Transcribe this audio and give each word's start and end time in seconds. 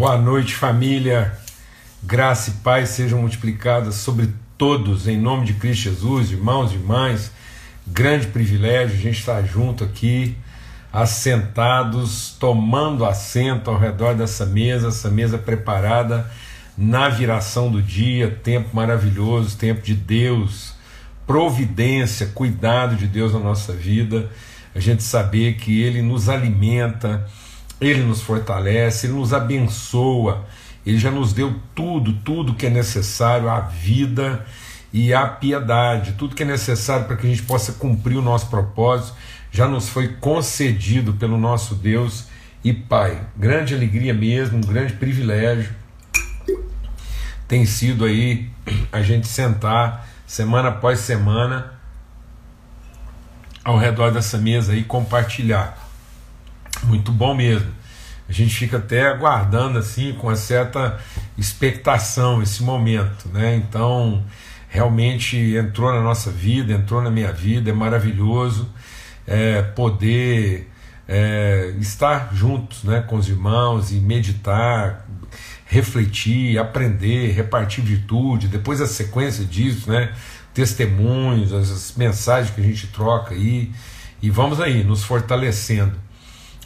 Boa 0.00 0.16
noite, 0.16 0.54
família. 0.54 1.30
Graça 2.02 2.48
e 2.48 2.54
paz 2.64 2.88
sejam 2.88 3.20
multiplicadas 3.20 3.96
sobre 3.96 4.30
todos, 4.56 5.06
em 5.06 5.18
nome 5.20 5.44
de 5.44 5.52
Cristo 5.52 5.90
Jesus, 5.90 6.30
irmãos 6.30 6.72
e 6.72 6.76
irmãs. 6.76 7.30
Grande 7.86 8.26
privilégio 8.28 8.96
a 8.96 8.98
gente 8.98 9.18
estar 9.18 9.42
junto 9.42 9.84
aqui, 9.84 10.34
assentados, 10.90 12.34
tomando 12.40 13.04
assento 13.04 13.68
ao 13.70 13.78
redor 13.78 14.14
dessa 14.14 14.46
mesa, 14.46 14.88
essa 14.88 15.10
mesa 15.10 15.36
preparada 15.36 16.32
na 16.78 17.10
viração 17.10 17.70
do 17.70 17.82
dia, 17.82 18.30
tempo 18.42 18.74
maravilhoso, 18.74 19.58
tempo 19.58 19.82
de 19.82 19.94
Deus, 19.94 20.72
providência, 21.26 22.28
cuidado 22.28 22.96
de 22.96 23.06
Deus 23.06 23.34
na 23.34 23.40
nossa 23.40 23.74
vida. 23.74 24.30
A 24.74 24.80
gente 24.80 25.02
saber 25.02 25.56
que 25.56 25.82
Ele 25.82 26.00
nos 26.00 26.30
alimenta 26.30 27.28
ele 27.80 28.02
nos 28.02 28.20
fortalece, 28.20 29.06
Ele 29.06 29.14
nos 29.14 29.32
abençoa, 29.32 30.46
Ele 30.84 30.98
já 30.98 31.10
nos 31.10 31.32
deu 31.32 31.54
tudo, 31.74 32.12
tudo 32.24 32.54
que 32.54 32.66
é 32.66 32.70
necessário, 32.70 33.48
a 33.48 33.60
vida 33.60 34.44
e 34.92 35.14
a 35.14 35.26
piedade, 35.26 36.12
tudo 36.12 36.34
que 36.34 36.42
é 36.42 36.46
necessário 36.46 37.06
para 37.06 37.16
que 37.16 37.26
a 37.26 37.30
gente 37.30 37.42
possa 37.42 37.72
cumprir 37.72 38.16
o 38.16 38.22
nosso 38.22 38.48
propósito, 38.48 39.16
já 39.50 39.66
nos 39.66 39.88
foi 39.88 40.08
concedido 40.08 41.14
pelo 41.14 41.38
nosso 41.38 41.74
Deus 41.74 42.26
e 42.62 42.72
Pai. 42.72 43.20
Grande 43.36 43.74
alegria 43.74 44.12
mesmo, 44.12 44.58
um 44.58 44.60
grande 44.60 44.92
privilégio 44.94 45.80
tem 47.50 47.66
sido 47.66 48.04
aí 48.04 48.48
a 48.92 49.02
gente 49.02 49.26
sentar 49.26 50.06
semana 50.24 50.68
após 50.68 51.00
semana 51.00 51.72
ao 53.64 53.76
redor 53.76 54.12
dessa 54.12 54.38
mesa 54.38 54.76
e 54.76 54.84
compartilhar 54.84 55.76
muito 56.84 57.10
bom 57.10 57.34
mesmo. 57.34 57.79
A 58.30 58.32
gente 58.32 58.54
fica 58.54 58.76
até 58.76 59.08
aguardando 59.08 59.76
assim 59.76 60.12
com 60.12 60.28
uma 60.28 60.36
certa 60.36 61.00
expectação 61.36 62.40
esse 62.40 62.62
momento, 62.62 63.28
né? 63.28 63.56
Então, 63.56 64.24
realmente 64.68 65.36
entrou 65.56 65.92
na 65.92 66.00
nossa 66.00 66.30
vida, 66.30 66.72
entrou 66.72 67.02
na 67.02 67.10
minha 67.10 67.32
vida, 67.32 67.70
é 67.70 67.72
maravilhoso 67.72 68.72
é, 69.26 69.62
poder 69.62 70.70
é, 71.08 71.74
estar 71.80 72.32
juntos, 72.32 72.84
né, 72.84 73.00
com 73.00 73.16
os 73.16 73.28
irmãos 73.28 73.90
e 73.90 73.96
meditar, 73.96 75.04
refletir, 75.66 76.56
aprender, 76.56 77.32
repartir 77.32 77.82
virtude. 77.82 78.46
Depois 78.46 78.80
a 78.80 78.86
sequência 78.86 79.44
disso, 79.44 79.90
né? 79.90 80.12
Testemunhos, 80.54 81.52
as 81.52 81.94
mensagens 81.96 82.54
que 82.54 82.60
a 82.60 82.64
gente 82.64 82.86
troca 82.88 83.34
aí. 83.34 83.72
E 84.22 84.30
vamos 84.30 84.60
aí, 84.60 84.84
nos 84.84 85.02
fortalecendo. 85.02 85.96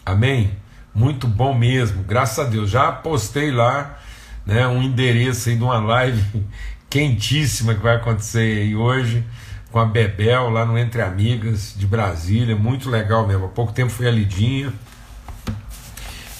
Amém? 0.04 0.50
Muito 0.94 1.26
bom 1.26 1.52
mesmo, 1.52 2.04
graças 2.04 2.38
a 2.38 2.48
Deus. 2.48 2.70
Já 2.70 2.92
postei 2.92 3.50
lá 3.50 3.98
né, 4.46 4.66
um 4.66 4.82
endereço 4.82 5.48
aí 5.48 5.56
de 5.56 5.62
uma 5.64 5.78
live 5.80 6.22
quentíssima 6.88 7.74
que 7.74 7.80
vai 7.80 7.96
acontecer 7.96 8.62
aí 8.62 8.76
hoje 8.76 9.24
com 9.72 9.80
a 9.80 9.84
Bebel 9.84 10.50
lá 10.50 10.64
no 10.64 10.78
Entre 10.78 11.02
Amigas 11.02 11.74
de 11.76 11.84
Brasília, 11.84 12.54
muito 12.54 12.88
legal 12.88 13.26
mesmo. 13.26 13.46
Há 13.46 13.48
pouco 13.48 13.72
tempo 13.72 13.90
foi 13.90 14.06
a 14.06 14.10
Lidinha 14.10 14.72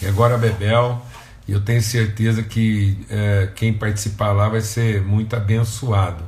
e 0.01 0.07
agora 0.07 0.37
a 0.37 0.39
Bebel. 0.39 1.05
E 1.49 1.51
eu 1.51 1.61
tenho 1.61 1.83
certeza 1.83 2.45
que 2.45 3.05
é, 3.11 3.49
quem 3.57 3.73
participar 3.73 4.31
lá 4.31 4.49
vai 4.49 4.61
ser 4.61 5.03
muito 5.03 5.35
abençoado. 5.35 6.23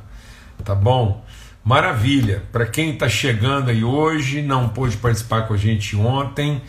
Tá 0.65 0.75
bom? 0.75 1.25
Maravilha! 1.63 2.43
Para 2.51 2.65
quem 2.65 2.91
está 2.91 3.07
chegando 3.07 3.69
aí 3.69 3.85
hoje, 3.85 4.41
não 4.41 4.67
pôde 4.67 4.97
participar 4.97 5.43
com 5.47 5.53
a 5.53 5.57
gente 5.57 5.95
ontem, 5.95 6.61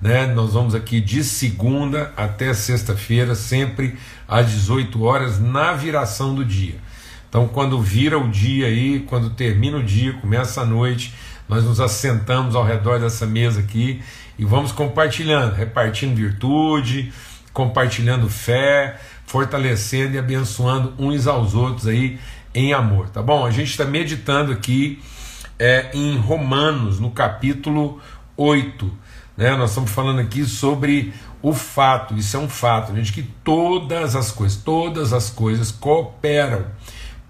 né? 0.00 0.26
Nós 0.26 0.52
vamos 0.52 0.74
aqui 0.74 1.00
de 1.00 1.24
segunda 1.24 2.12
até 2.16 2.52
sexta-feira, 2.52 3.34
sempre 3.34 3.96
às 4.28 4.50
18 4.50 5.02
horas, 5.02 5.40
na 5.40 5.72
viração 5.72 6.34
do 6.34 6.44
dia. 6.44 6.76
Então, 7.28 7.48
quando 7.48 7.80
vira 7.80 8.18
o 8.18 8.28
dia 8.28 8.66
aí, 8.66 9.00
quando 9.00 9.30
termina 9.30 9.78
o 9.78 9.82
dia, 9.82 10.12
começa 10.14 10.62
a 10.62 10.64
noite, 10.64 11.14
nós 11.48 11.64
nos 11.64 11.80
assentamos 11.80 12.54
ao 12.54 12.64
redor 12.64 12.98
dessa 12.98 13.26
mesa 13.26 13.60
aqui 13.60 14.02
e 14.38 14.44
vamos 14.44 14.72
compartilhando, 14.72 15.54
repartindo 15.54 16.14
virtude, 16.14 17.12
compartilhando 17.52 18.28
fé, 18.28 18.98
fortalecendo 19.26 20.14
e 20.14 20.18
abençoando 20.18 20.94
uns 20.98 21.26
aos 21.26 21.54
outros 21.54 21.86
aí 21.86 22.18
em 22.54 22.72
amor, 22.72 23.10
tá 23.10 23.22
bom? 23.22 23.44
A 23.44 23.50
gente 23.50 23.70
está 23.70 23.84
meditando 23.84 24.52
aqui 24.52 25.02
é, 25.58 25.90
em 25.92 26.16
Romanos, 26.16 26.98
no 26.98 27.10
capítulo 27.10 28.00
8. 28.36 29.05
Né? 29.36 29.56
Nós 29.56 29.70
estamos 29.70 29.90
falando 29.90 30.20
aqui 30.20 30.44
sobre 30.44 31.12
o 31.42 31.52
fato, 31.52 32.14
isso 32.16 32.36
é 32.36 32.40
um 32.40 32.48
fato, 32.48 32.94
gente, 32.94 33.12
que 33.12 33.22
todas 33.22 34.16
as 34.16 34.32
coisas, 34.32 34.60
todas 34.62 35.12
as 35.12 35.30
coisas 35.30 35.70
cooperam 35.70 36.66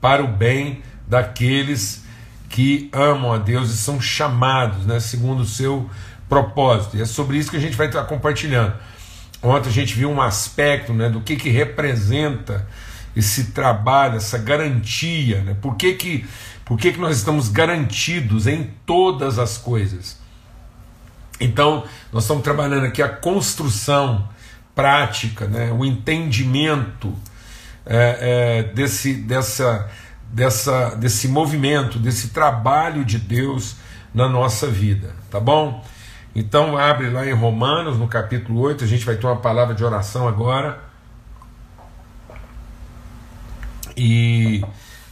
para 0.00 0.22
o 0.22 0.28
bem 0.28 0.82
daqueles 1.06 2.04
que 2.48 2.88
amam 2.92 3.32
a 3.32 3.38
Deus 3.38 3.70
e 3.70 3.76
são 3.76 4.00
chamados, 4.00 4.86
né, 4.86 5.00
segundo 5.00 5.40
o 5.40 5.46
seu 5.46 5.90
propósito. 6.28 6.96
E 6.96 7.02
é 7.02 7.04
sobre 7.04 7.36
isso 7.36 7.50
que 7.50 7.56
a 7.56 7.60
gente 7.60 7.76
vai 7.76 7.88
estar 7.88 8.04
compartilhando. 8.04 8.74
Ontem 9.42 9.68
a 9.68 9.72
gente 9.72 9.94
viu 9.94 10.10
um 10.10 10.20
aspecto 10.20 10.92
né, 10.92 11.10
do 11.10 11.20
que, 11.20 11.36
que 11.36 11.50
representa 11.50 12.66
esse 13.14 13.52
trabalho, 13.52 14.16
essa 14.16 14.36
garantia, 14.36 15.42
né? 15.42 15.56
por, 15.60 15.76
que, 15.76 15.94
que, 15.94 16.26
por 16.64 16.78
que, 16.78 16.92
que 16.92 17.00
nós 17.00 17.16
estamos 17.16 17.48
garantidos 17.48 18.46
em 18.46 18.70
todas 18.84 19.38
as 19.38 19.56
coisas. 19.56 20.18
Então, 21.40 21.84
nós 22.12 22.24
estamos 22.24 22.42
trabalhando 22.42 22.86
aqui 22.86 23.02
a 23.02 23.08
construção 23.08 24.28
prática, 24.74 25.46
né, 25.46 25.72
o 25.72 25.84
entendimento 25.84 27.14
é, 27.84 28.64
é, 28.68 28.74
desse, 28.74 29.14
dessa, 29.14 29.88
dessa, 30.30 30.94
desse 30.96 31.28
movimento, 31.28 31.98
desse 31.98 32.28
trabalho 32.28 33.04
de 33.04 33.18
Deus 33.18 33.76
na 34.14 34.28
nossa 34.28 34.66
vida, 34.66 35.14
tá 35.30 35.38
bom? 35.38 35.84
Então, 36.34 36.76
abre 36.76 37.08
lá 37.08 37.26
em 37.26 37.32
Romanos, 37.32 37.98
no 37.98 38.06
capítulo 38.06 38.60
8, 38.60 38.84
a 38.84 38.86
gente 38.86 39.06
vai 39.06 39.16
ter 39.16 39.26
uma 39.26 39.36
palavra 39.36 39.74
de 39.74 39.82
oração 39.82 40.28
agora. 40.28 40.78
E 43.96 44.62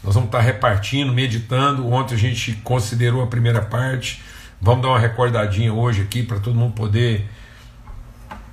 nós 0.02 0.14
vamos 0.14 0.28
estar 0.28 0.40
repartindo, 0.40 1.10
meditando. 1.14 1.90
Ontem 1.90 2.14
a 2.14 2.18
gente 2.18 2.52
considerou 2.56 3.22
a 3.22 3.26
primeira 3.26 3.62
parte 3.62 4.22
Vamos 4.60 4.82
dar 4.82 4.88
uma 4.88 4.98
recordadinha 4.98 5.72
hoje 5.72 6.02
aqui 6.02 6.22
para 6.22 6.40
todo 6.40 6.54
mundo 6.54 6.74
poder 6.74 7.28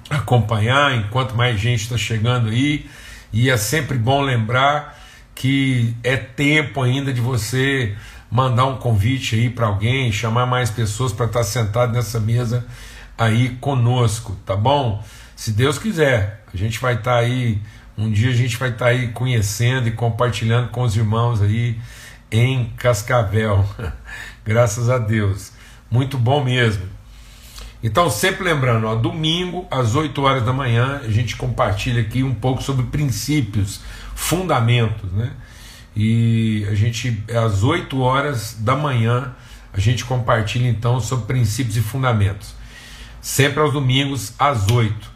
acompanhar 0.10 0.96
enquanto 0.96 1.36
mais 1.36 1.60
gente 1.60 1.82
está 1.82 1.98
chegando 1.98 2.50
aí. 2.50 2.90
E 3.32 3.50
é 3.50 3.58
sempre 3.58 3.98
bom 3.98 4.22
lembrar 4.22 5.00
que 5.34 5.96
é 6.04 6.18
tempo 6.18 6.82
ainda 6.82 7.14
de 7.14 7.22
você 7.22 7.96
mandar 8.30 8.66
um 8.66 8.78
convite 8.78 9.36
aí 9.36 9.50
para 9.50 9.68
alguém, 9.68 10.12
chamar 10.12 10.46
mais 10.46 10.70
pessoas 10.70 11.12
para 11.12 11.26
estar 11.26 11.40
tá 11.40 11.46
sentado 11.46 11.94
nessa 11.94 12.20
mesa 12.20 12.66
aí 13.18 13.50
conosco, 13.62 14.36
tá 14.46 14.56
bom? 14.56 15.04
Se 15.36 15.52
Deus 15.52 15.78
quiser, 15.78 16.44
a 16.54 16.58
gente 16.58 16.80
vai 16.80 16.96
estar 16.96 17.14
tá 17.14 17.18
aí, 17.18 17.62
um 17.98 18.10
dia 18.12 18.30
a 18.30 18.36
gente 18.36 18.58
vai 18.58 18.70
estar 18.70 18.86
tá 18.86 18.92
aí 18.92 19.10
conhecendo 19.10 19.88
e 19.88 19.92
compartilhando 19.92 20.70
com 20.70 20.84
os 20.84 20.96
irmãos 20.96 21.42
aí 21.42 21.80
em 22.32 22.66
Cascavel. 22.78 23.66
Graças 24.46 24.90
a 24.90 24.98
Deus. 24.98 25.51
Muito 25.92 26.18
bom 26.18 26.42
mesmo. 26.42 26.86
Então, 27.84 28.10
sempre 28.10 28.46
lembrando, 28.46 28.88
ó, 28.88 28.96
domingo 28.96 29.68
às 29.70 29.94
8 29.94 30.22
horas 30.22 30.46
da 30.46 30.54
manhã, 30.54 31.02
a 31.04 31.10
gente 31.10 31.36
compartilha 31.36 32.02
aqui 32.02 32.24
um 32.24 32.34
pouco 32.34 32.64
sobre 32.64 32.86
princípios, 32.86 33.82
fundamentos, 34.16 35.12
né? 35.12 35.32
E 35.94 36.66
a 36.72 36.76
gente, 36.76 37.22
às 37.44 37.64
8 37.64 38.00
horas 38.00 38.56
da 38.60 38.76
manhã, 38.76 39.36
a 39.74 39.80
gente 39.80 40.06
compartilha 40.06 40.70
então 40.70 41.02
sobre 41.02 41.26
princípios 41.26 41.76
e 41.76 41.82
fundamentos. 41.82 42.54
Sempre 43.20 43.60
aos 43.60 43.74
domingos, 43.74 44.34
às 44.40 44.70
8. 44.70 45.12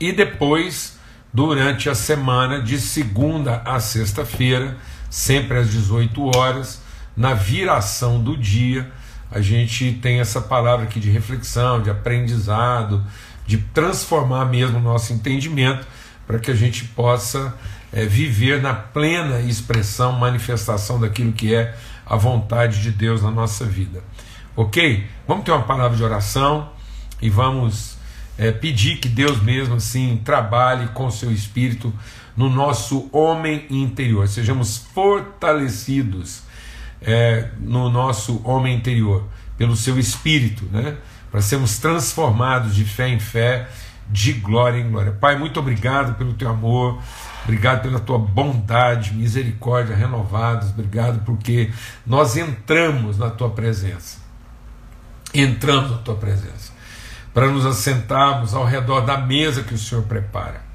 E 0.00 0.10
depois, 0.12 0.98
durante 1.32 1.88
a 1.88 1.94
semana, 1.94 2.60
de 2.60 2.80
segunda 2.80 3.62
a 3.64 3.78
sexta-feira, 3.78 4.76
sempre 5.10 5.58
às 5.58 5.70
18 5.70 6.36
horas, 6.36 6.82
na 7.16 7.34
viração 7.34 8.20
do 8.22 8.36
dia, 8.36 8.90
a 9.30 9.40
gente 9.40 9.92
tem 10.02 10.20
essa 10.20 10.40
palavra 10.40 10.86
aqui 10.86 10.98
de 10.98 11.10
reflexão, 11.10 11.82
de 11.82 11.90
aprendizado, 11.90 13.04
de 13.46 13.58
transformar 13.58 14.46
mesmo 14.46 14.78
o 14.78 14.82
nosso 14.82 15.12
entendimento 15.12 15.86
para 16.26 16.38
que 16.38 16.50
a 16.50 16.54
gente 16.54 16.84
possa 16.84 17.54
é, 17.92 18.04
viver 18.04 18.60
na 18.60 18.74
plena 18.74 19.40
expressão, 19.40 20.12
manifestação 20.12 21.00
daquilo 21.00 21.32
que 21.32 21.54
é 21.54 21.74
a 22.06 22.16
vontade 22.16 22.82
de 22.82 22.90
Deus 22.90 23.22
na 23.22 23.30
nossa 23.30 23.64
vida. 23.64 24.02
Ok? 24.56 25.06
Vamos 25.26 25.44
ter 25.44 25.52
uma 25.52 25.62
palavra 25.62 25.96
de 25.96 26.02
oração 26.02 26.70
e 27.20 27.30
vamos 27.30 27.96
é, 28.36 28.50
pedir 28.52 28.98
que 28.98 29.08
Deus 29.08 29.42
mesmo 29.42 29.76
assim 29.76 30.20
trabalhe 30.24 30.88
com 30.88 31.10
seu 31.10 31.30
espírito 31.30 31.92
no 32.36 32.48
nosso 32.48 33.08
homem 33.12 33.66
interior, 33.68 34.28
sejamos 34.28 34.76
fortalecidos 34.94 36.42
é, 37.02 37.48
no 37.58 37.90
nosso 37.90 38.40
homem 38.44 38.76
interior, 38.76 39.24
pelo 39.56 39.76
seu 39.76 39.98
espírito, 39.98 40.64
né? 40.72 40.96
para 41.30 41.42
sermos 41.42 41.78
transformados 41.78 42.74
de 42.74 42.84
fé 42.84 43.08
em 43.08 43.20
fé, 43.20 43.68
de 44.10 44.32
glória 44.32 44.78
em 44.78 44.90
glória. 44.90 45.12
Pai, 45.12 45.38
muito 45.38 45.60
obrigado 45.60 46.14
pelo 46.14 46.32
teu 46.32 46.48
amor, 46.48 46.98
obrigado 47.44 47.82
pela 47.82 48.00
tua 48.00 48.18
bondade, 48.18 49.12
misericórdia 49.12 49.94
renovadas, 49.94 50.70
obrigado 50.70 51.24
porque 51.24 51.70
nós 52.06 52.36
entramos 52.36 53.18
na 53.18 53.30
tua 53.30 53.50
presença. 53.50 54.18
Entramos 55.34 55.90
na 55.90 55.98
tua 55.98 56.14
presença 56.14 56.72
para 57.34 57.46
nos 57.48 57.66
assentarmos 57.66 58.54
ao 58.54 58.64
redor 58.64 59.02
da 59.02 59.18
mesa 59.18 59.62
que 59.62 59.74
o 59.74 59.78
Senhor 59.78 60.02
prepara. 60.04 60.67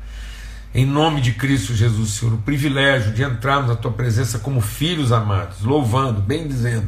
Em 0.75 0.88
nome 0.88 1.22
de 1.22 1.34
Cristo 1.34 1.75
Jesus, 1.75 2.12
Senhor, 2.12 2.34
o 2.34 2.40
privilégio 2.40 3.14
de 3.14 3.22
entrarmos 3.24 3.70
na 3.70 3.75
tua 3.75 3.92
presença 3.92 4.40
como 4.40 4.60
filhos 4.60 5.12
amados, 5.12 5.62
louvando, 5.62 6.20
bendizendo 6.20 6.88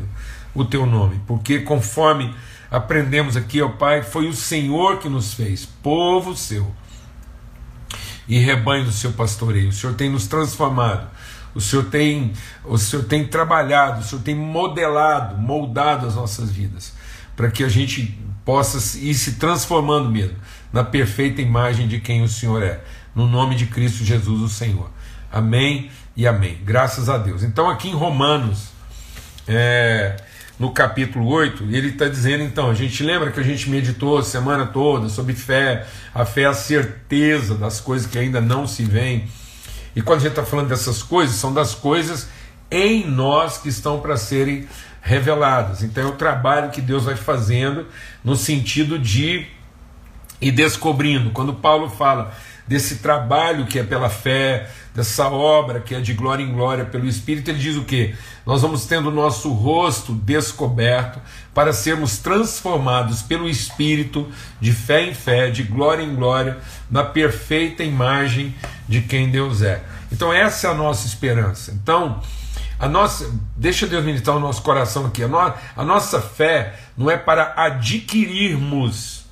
o 0.56 0.66
teu 0.66 0.88
nome, 0.88 1.22
porque 1.28 1.60
conforme 1.60 2.34
aprendemos 2.72 3.38
aqui, 3.38 3.62
ó 3.62 3.70
Pai, 3.70 4.02
foi 4.02 4.28
o 4.28 4.34
Senhor 4.34 4.98
que 4.98 5.08
nos 5.08 5.36
fez, 5.36 5.68
povo 5.84 6.36
seu 6.36 6.74
e 8.28 8.40
rebanho 8.40 8.86
do 8.86 8.92
seu 8.92 9.12
pastoreio. 9.12 9.70
O 9.70 9.74
Senhor 9.74 9.96
tem 9.96 10.10
nos 10.10 10.26
transformado, 10.26 11.08
o 11.54 11.62
Senhor 11.62 11.86
tem, 11.86 12.34
o 12.64 12.80
Senhor 12.80 13.06
tem 13.06 13.28
trabalhado, 13.28 14.02
o 14.02 14.04
Senhor 14.04 14.24
tem 14.24 14.34
modelado, 14.36 15.38
moldado 15.38 16.08
as 16.08 16.16
nossas 16.16 16.50
vidas, 16.50 16.92
para 17.36 17.52
que 17.52 17.64
a 17.64 17.70
gente 17.70 18.18
possa 18.44 18.98
ir 18.98 19.14
se 19.14 19.34
transformando 19.34 20.10
mesmo 20.10 20.38
na 20.74 20.84
perfeita 20.84 21.40
imagem 21.40 21.88
de 21.88 22.00
quem 22.00 22.24
o 22.24 22.28
Senhor 22.28 22.64
é, 22.64 22.82
no 23.16 23.26
nome 23.26 23.56
de 23.56 23.66
Cristo 23.66 24.04
Jesus, 24.04 24.42
o 24.42 24.50
Senhor. 24.50 24.90
Amém 25.32 25.90
e 26.16 26.28
amém. 26.28 26.60
Graças 26.64 27.10
a 27.10 27.18
Deus. 27.18 27.42
Então, 27.42 27.70
aqui 27.70 27.90
em 27.90 27.94
Romanos, 27.94 28.68
é, 29.48 30.18
no 30.60 30.72
capítulo 30.72 31.28
8, 31.28 31.64
ele 31.72 31.90
está 31.90 32.08
dizendo 32.08 32.44
então, 32.44 32.70
a 32.70 32.74
gente 32.74 33.04
lembra 33.04 33.32
que 33.32 33.40
a 33.40 33.44
gente 33.44 33.70
meditou 33.70 34.18
a 34.18 34.24
semana 34.24 34.66
toda 34.66 35.10
sobre 35.10 35.34
fé, 35.34 35.86
a 36.14 36.26
fé 36.26 36.42
é 36.42 36.46
a 36.46 36.54
certeza 36.54 37.56
das 37.56 37.80
coisas 37.80 38.08
que 38.08 38.18
ainda 38.18 38.42
não 38.42 38.68
se 38.68 38.84
veem. 38.84 39.28
E 39.96 40.02
quando 40.02 40.20
a 40.20 40.22
gente 40.22 40.32
está 40.32 40.44
falando 40.44 40.68
dessas 40.68 41.02
coisas, 41.02 41.36
são 41.36 41.54
das 41.54 41.74
coisas 41.74 42.28
em 42.70 43.06
nós 43.06 43.58
que 43.58 43.70
estão 43.70 44.00
para 44.00 44.18
serem 44.18 44.68
reveladas. 45.02 45.84
Então 45.84 46.04
é 46.04 46.08
o 46.08 46.14
trabalho 46.14 46.72
que 46.72 46.82
Deus 46.82 47.06
vai 47.06 47.16
fazendo 47.16 47.86
no 48.24 48.36
sentido 48.36 48.98
de 48.98 49.46
ir 50.42 50.52
descobrindo. 50.52 51.32
Quando 51.32 51.54
Paulo 51.54 51.90
fala 51.90 52.34
desse 52.68 52.98
trabalho 52.98 53.66
que 53.66 53.80
é 53.80 53.84
pela 53.84 54.10
fé, 54.10 54.70
dessa 54.94 55.28
obra 55.28 55.80
que 55.80 55.94
é 55.94 56.00
de 56.00 56.14
glória 56.14 56.44
em 56.44 56.52
glória 56.52 56.86
pelo 56.86 57.06
Espírito, 57.06 57.50
ele 57.50 57.60
diz 57.60 57.76
o 57.76 57.84
que? 57.84 58.16
Nós 58.46 58.62
vamos 58.62 58.86
tendo 58.86 59.10
o 59.10 59.14
nosso 59.14 59.52
rosto 59.52 60.14
descoberto 60.14 61.20
para 61.54 61.74
sermos 61.74 62.18
transformados 62.18 63.22
pelo 63.22 63.50
Espírito, 63.50 64.28
de 64.60 64.72
fé 64.72 65.04
em 65.04 65.14
fé, 65.14 65.50
de 65.50 65.64
glória 65.64 66.04
em 66.04 66.16
glória, 66.16 66.58
na 66.90 67.04
perfeita 67.04 67.84
imagem 67.84 68.56
de 68.88 69.02
quem 69.02 69.30
Deus 69.30 69.62
é. 69.62 69.84
Então, 70.12 70.32
essa 70.32 70.68
é 70.68 70.72
a 70.72 70.74
nossa 70.74 71.08
esperança. 71.08 71.72
Então, 71.72 72.22
a 72.80 72.88
nossa, 72.88 73.32
deixa 73.56 73.88
Deus 73.88 74.04
militar 74.04 74.36
o 74.36 74.40
nosso 74.40 74.62
coração 74.62 75.06
aqui. 75.06 75.24
A, 75.24 75.28
no, 75.28 75.40
a 75.40 75.84
nossa 75.84 76.22
fé 76.22 76.76
não 76.98 77.10
é 77.10 77.18
para 77.18 77.54
adquirirmos 77.56 79.26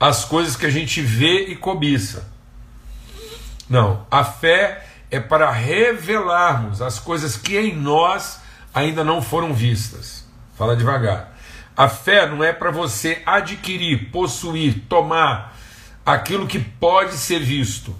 as 0.00 0.24
coisas 0.24 0.56
que 0.56 0.66
a 0.66 0.70
gente 0.70 1.00
vê 1.00 1.46
e 1.46 1.56
cobiça. 1.56 2.37
Não, 3.68 4.06
a 4.10 4.24
fé 4.24 4.84
é 5.10 5.20
para 5.20 5.50
revelarmos 5.50 6.80
as 6.80 6.98
coisas 6.98 7.36
que 7.36 7.56
em 7.56 7.74
nós 7.74 8.40
ainda 8.74 9.02
não 9.04 9.20
foram 9.20 9.52
vistas. 9.52 10.26
Fala 10.56 10.76
devagar. 10.76 11.36
A 11.76 11.88
fé 11.88 12.26
não 12.26 12.42
é 12.42 12.52
para 12.52 12.70
você 12.70 13.22
adquirir, 13.24 14.10
possuir, 14.10 14.82
tomar 14.88 15.56
aquilo 16.04 16.46
que 16.46 16.58
pode 16.58 17.12
ser 17.12 17.38
visto. 17.40 17.94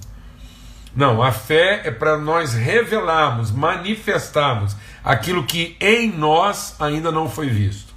Não, 0.96 1.22
a 1.22 1.30
fé 1.30 1.82
é 1.84 1.90
para 1.90 2.18
nós 2.18 2.54
revelarmos, 2.54 3.52
manifestarmos 3.52 4.74
aquilo 5.04 5.44
que 5.44 5.76
em 5.80 6.10
nós 6.10 6.74
ainda 6.80 7.12
não 7.12 7.28
foi 7.28 7.48
visto. 7.48 7.94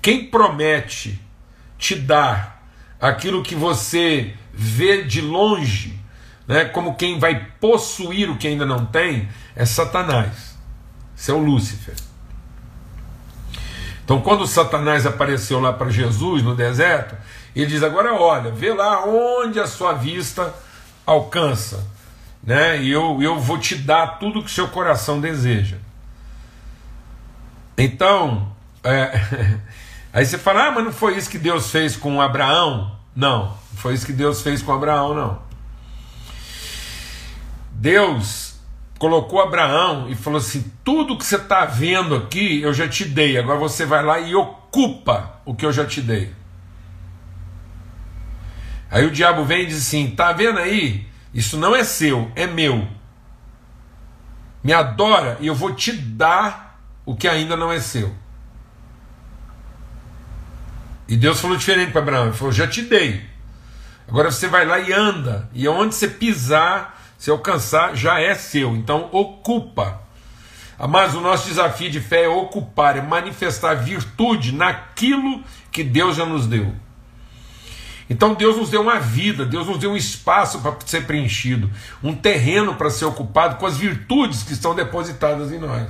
Quem 0.00 0.24
promete 0.24 1.20
te 1.76 1.94
dar 1.94 2.64
aquilo 2.98 3.42
que 3.42 3.54
você 3.54 4.34
vê 4.52 5.02
de 5.02 5.20
longe, 5.20 5.98
né, 6.50 6.64
como 6.64 6.96
quem 6.96 7.16
vai 7.16 7.46
possuir 7.60 8.28
o 8.28 8.36
que 8.36 8.48
ainda 8.48 8.66
não 8.66 8.84
tem, 8.84 9.28
é 9.54 9.64
Satanás. 9.64 10.58
Isso 11.14 11.30
é 11.30 11.34
o 11.34 11.38
Lúcifer. 11.38 11.94
Então, 14.04 14.20
quando 14.20 14.44
Satanás 14.48 15.06
apareceu 15.06 15.60
lá 15.60 15.72
para 15.72 15.90
Jesus 15.90 16.42
no 16.42 16.56
deserto, 16.56 17.14
ele 17.54 17.66
diz: 17.66 17.84
Agora 17.84 18.14
olha, 18.14 18.50
vê 18.50 18.74
lá 18.74 19.06
onde 19.06 19.60
a 19.60 19.66
sua 19.68 19.92
vista 19.92 20.52
alcança, 21.06 21.86
né? 22.42 22.82
E 22.82 22.90
eu, 22.90 23.22
eu 23.22 23.38
vou 23.38 23.56
te 23.56 23.76
dar 23.76 24.18
tudo 24.18 24.42
que 24.42 24.50
seu 24.50 24.66
coração 24.66 25.20
deseja. 25.20 25.76
Então, 27.78 28.50
é, 28.82 29.20
aí 30.12 30.26
você 30.26 30.36
fala: 30.36 30.66
Ah, 30.66 30.70
mas 30.72 30.84
não 30.84 30.92
foi 30.92 31.16
isso 31.16 31.30
que 31.30 31.38
Deus 31.38 31.70
fez 31.70 31.96
com 31.96 32.20
Abraão? 32.20 32.98
Não, 33.14 33.44
não 33.44 33.76
foi 33.76 33.94
isso 33.94 34.04
que 34.04 34.12
Deus 34.12 34.42
fez 34.42 34.60
com 34.60 34.72
Abraão, 34.72 35.14
não. 35.14 35.49
Deus 37.80 38.60
colocou 38.98 39.40
Abraão 39.40 40.10
e 40.10 40.14
falou 40.14 40.38
assim: 40.38 40.70
tudo 40.84 41.16
que 41.16 41.24
você 41.24 41.36
está 41.36 41.64
vendo 41.64 42.14
aqui 42.14 42.60
eu 42.60 42.74
já 42.74 42.86
te 42.86 43.06
dei, 43.06 43.38
agora 43.38 43.58
você 43.58 43.86
vai 43.86 44.04
lá 44.04 44.20
e 44.20 44.34
ocupa 44.34 45.40
o 45.46 45.54
que 45.54 45.64
eu 45.64 45.72
já 45.72 45.86
te 45.86 46.02
dei. 46.02 46.30
Aí 48.90 49.06
o 49.06 49.10
diabo 49.10 49.46
vem 49.46 49.62
e 49.62 49.66
diz 49.66 49.78
assim: 49.78 50.10
tá 50.10 50.30
vendo 50.30 50.58
aí? 50.58 51.08
Isso 51.32 51.56
não 51.56 51.74
é 51.74 51.82
seu, 51.82 52.30
é 52.36 52.46
meu. 52.46 52.86
Me 54.62 54.74
adora 54.74 55.38
e 55.40 55.46
eu 55.46 55.54
vou 55.54 55.74
te 55.74 55.90
dar 55.90 56.78
o 57.06 57.16
que 57.16 57.26
ainda 57.26 57.56
não 57.56 57.72
é 57.72 57.80
seu. 57.80 58.14
E 61.08 61.16
Deus 61.16 61.40
falou 61.40 61.56
diferente 61.56 61.92
para 61.92 62.02
Abraão: 62.02 62.26
Ele 62.26 62.36
falou, 62.36 62.52
já 62.52 62.68
te 62.68 62.82
dei. 62.82 63.24
Agora 64.06 64.30
você 64.30 64.48
vai 64.48 64.66
lá 64.66 64.78
e 64.80 64.92
anda, 64.92 65.48
e 65.54 65.66
onde 65.66 65.94
você 65.94 66.08
pisar, 66.08 66.99
se 67.20 67.30
alcançar, 67.30 67.94
já 67.94 68.18
é 68.18 68.34
seu. 68.34 68.74
Então, 68.74 69.10
ocupa. 69.12 70.00
Mas 70.88 71.14
o 71.14 71.20
nosso 71.20 71.46
desafio 71.46 71.90
de 71.90 72.00
fé 72.00 72.24
é 72.24 72.28
ocupar, 72.28 72.96
é 72.96 73.02
manifestar 73.02 73.74
virtude 73.74 74.52
naquilo 74.52 75.44
que 75.70 75.84
Deus 75.84 76.16
já 76.16 76.24
nos 76.24 76.46
deu. 76.46 76.74
Então 78.08 78.32
Deus 78.32 78.56
nos 78.56 78.70
deu 78.70 78.80
uma 78.80 78.98
vida, 78.98 79.44
Deus 79.44 79.66
nos 79.66 79.76
deu 79.76 79.92
um 79.92 79.96
espaço 79.96 80.60
para 80.60 80.74
ser 80.86 81.06
preenchido, 81.06 81.70
um 82.02 82.14
terreno 82.14 82.74
para 82.74 82.88
ser 82.88 83.04
ocupado 83.04 83.56
com 83.56 83.66
as 83.66 83.76
virtudes 83.76 84.42
que 84.42 84.54
estão 84.54 84.74
depositadas 84.74 85.52
em 85.52 85.58
nós. 85.58 85.88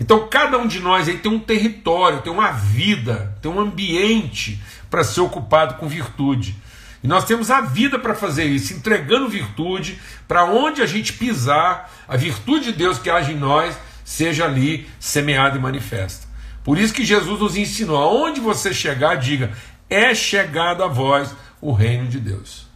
Então 0.00 0.28
cada 0.28 0.58
um 0.58 0.66
de 0.66 0.80
nós 0.80 1.08
aí 1.08 1.16
tem 1.16 1.30
um 1.30 1.38
território, 1.38 2.20
tem 2.22 2.32
uma 2.32 2.50
vida, 2.50 3.38
tem 3.40 3.50
um 3.50 3.60
ambiente 3.60 4.60
para 4.90 5.04
ser 5.04 5.20
ocupado 5.20 5.74
com 5.76 5.88
virtude. 5.88 6.56
E 7.02 7.06
nós 7.06 7.24
temos 7.24 7.50
a 7.50 7.60
vida 7.60 7.98
para 7.98 8.14
fazer 8.14 8.44
isso, 8.44 8.72
entregando 8.74 9.28
virtude, 9.28 9.98
para 10.26 10.44
onde 10.44 10.82
a 10.82 10.86
gente 10.86 11.12
pisar, 11.12 11.90
a 12.08 12.16
virtude 12.16 12.72
de 12.72 12.78
Deus 12.78 12.98
que 12.98 13.08
age 13.08 13.32
em 13.32 13.36
nós 13.36 13.76
seja 14.04 14.44
ali 14.44 14.88
semeada 14.98 15.56
e 15.56 15.60
manifesta. 15.60 16.26
Por 16.64 16.78
isso 16.78 16.92
que 16.92 17.04
Jesus 17.04 17.40
nos 17.40 17.56
ensinou: 17.56 17.96
aonde 17.96 18.40
você 18.40 18.74
chegar, 18.74 19.16
diga, 19.16 19.52
é 19.88 20.14
chegado 20.14 20.82
a 20.82 20.88
vós 20.88 21.34
o 21.60 21.72
reino 21.72 22.08
de 22.08 22.18
Deus. 22.18 22.66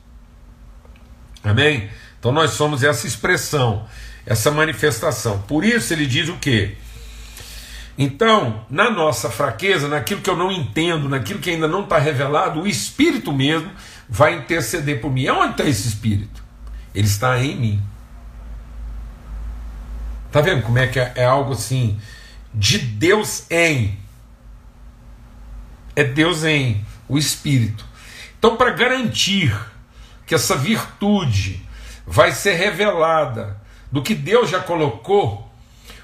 Amém? 1.43 1.91
Então 2.19 2.31
nós 2.31 2.53
somos 2.53 2.85
essa 2.85 3.07
expressão, 3.07 3.87
essa 4.25 4.51
manifestação. 4.51 5.43
Por 5.43 5.65
isso 5.65 5.93
ele 5.93 6.07
diz 6.07 6.29
o 6.29 6.37
que? 6.37 6.77
Então, 7.99 8.65
na 8.71 8.91
nossa 8.91 9.29
fraqueza, 9.29 9.87
naquilo 9.87 10.23
que 10.23 10.31
eu 10.31 10.37
não 10.37 10.51
entendo, 10.51 11.09
naquilo 11.09 11.41
que 11.41 11.51
ainda 11.51 11.69
não 11.69 11.83
está 11.83 11.99
revelado, 11.99 12.63
o 12.63 12.67
Espírito 12.67 13.33
mesmo 13.33 13.71
vai 14.13 14.37
interceder 14.37 15.01
por 15.01 15.11
mim. 15.11 15.27
Onde 15.31 15.53
está 15.53 15.65
esse 15.65 15.89
Espírito? 15.89 16.45
Ele 16.95 17.07
está 17.07 17.43
em 17.43 17.57
mim. 17.57 17.83
Está 20.27 20.43
vendo 20.43 20.63
como 20.63 20.79
é 20.79 20.87
que 20.87 21.01
é, 21.01 21.13
é 21.17 21.25
algo 21.25 21.55
assim? 21.55 21.99
De 22.53 22.77
Deus 22.77 23.47
em. 23.51 23.99
É 25.97 26.05
Deus 26.05 26.45
em, 26.45 26.85
o 27.09 27.17
Espírito. 27.17 27.87
Então, 28.39 28.55
para 28.55 28.71
garantir 28.73 29.59
que 30.27 30.35
essa 30.35 30.57
virtude 30.57 31.67
vai 32.07 32.33
ser 32.33 32.53
revelada 32.53 33.57
do 33.91 34.03
que 34.03 34.15
Deus 34.15 34.51
já 34.51 34.61
colocou, 34.61 35.51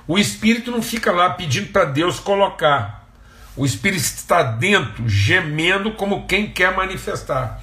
o 0.07 0.19
Espírito 0.19 0.71
não 0.71 0.81
fica 0.81 1.12
lá 1.12 1.29
pedindo 1.31 1.71
para 1.73 1.85
Deus 1.85 2.19
colocar. 2.19 3.07
O 3.55 3.67
Espírito 3.67 4.00
está 4.00 4.43
dentro, 4.43 5.07
gemendo 5.07 5.93
como 5.93 6.27
quem 6.27 6.50
quer 6.50 6.75
manifestar. 6.75 7.62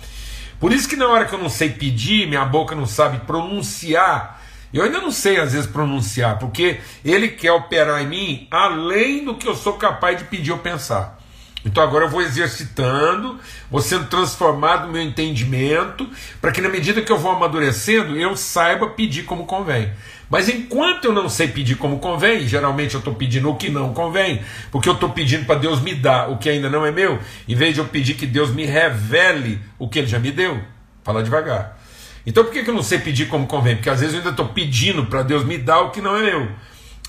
Por 0.59 0.71
isso 0.71 0.87
que 0.87 0.95
na 0.95 1.07
hora 1.07 1.25
que 1.25 1.33
eu 1.33 1.39
não 1.39 1.49
sei 1.49 1.69
pedir, 1.69 2.27
minha 2.27 2.45
boca 2.45 2.75
não 2.75 2.85
sabe 2.85 3.19
pronunciar, 3.19 4.41
eu 4.73 4.83
ainda 4.83 4.99
não 4.99 5.11
sei 5.11 5.39
às 5.39 5.53
vezes 5.53 5.67
pronunciar, 5.67 6.39
porque 6.39 6.79
ele 7.03 7.29
quer 7.29 7.51
operar 7.51 8.01
em 8.01 8.07
mim 8.07 8.47
além 8.49 9.23
do 9.23 9.35
que 9.35 9.47
eu 9.47 9.55
sou 9.55 9.73
capaz 9.73 10.17
de 10.17 10.25
pedir 10.25 10.51
ou 10.51 10.57
pensar. 10.57 11.19
Então 11.65 11.81
agora 11.81 12.05
eu 12.05 12.09
vou 12.09 12.21
exercitando, 12.21 13.39
vou 13.71 13.81
sendo 13.81 14.05
transformado 14.05 14.85
no 14.85 14.93
meu 14.93 15.01
entendimento, 15.01 16.07
para 16.39 16.51
que 16.51 16.61
na 16.61 16.69
medida 16.69 17.01
que 17.01 17.11
eu 17.11 17.17
vou 17.17 17.31
amadurecendo, 17.31 18.15
eu 18.15 18.37
saiba 18.37 18.89
pedir 18.89 19.23
como 19.23 19.45
convém. 19.45 19.91
Mas 20.29 20.47
enquanto 20.47 21.05
eu 21.05 21.13
não 21.13 21.27
sei 21.27 21.47
pedir 21.47 21.75
como 21.75 21.97
convém, 21.97 22.47
geralmente 22.47 22.93
eu 22.93 22.99
estou 22.99 23.15
pedindo 23.15 23.49
o 23.49 23.55
que 23.55 23.69
não 23.69 23.93
convém, 23.93 24.41
porque 24.71 24.87
eu 24.87 24.93
estou 24.93 25.09
pedindo 25.09 25.45
para 25.45 25.59
Deus 25.59 25.81
me 25.81 25.95
dar 25.95 26.29
o 26.29 26.37
que 26.37 26.49
ainda 26.49 26.69
não 26.69 26.85
é 26.85 26.91
meu, 26.91 27.19
em 27.47 27.55
vez 27.55 27.73
de 27.73 27.79
eu 27.79 27.85
pedir 27.85 28.13
que 28.13 28.27
Deus 28.27 28.51
me 28.51 28.65
revele 28.65 29.59
o 29.79 29.89
que 29.89 29.97
Ele 29.97 30.07
já 30.07 30.19
me 30.19 30.31
deu. 30.31 30.61
Fala 31.03 31.23
devagar. 31.23 31.79
Então 32.27 32.43
por 32.43 32.53
que, 32.53 32.67
eu 32.67 32.73
não 32.73 32.83
sei 32.83 32.99
pedir 32.99 33.27
como 33.27 33.47
convém? 33.47 33.75
Porque 33.75 33.89
às 33.89 33.99
vezes 33.99 34.13
eu 34.13 34.19
ainda 34.19 34.31
estou 34.31 34.49
pedindo 34.49 35.05
para 35.07 35.23
Deus 35.23 35.43
me 35.43 35.57
dar 35.57 35.81
o 35.81 35.89
que 35.89 36.01
não 36.01 36.15
é 36.15 36.23
meu, 36.23 36.51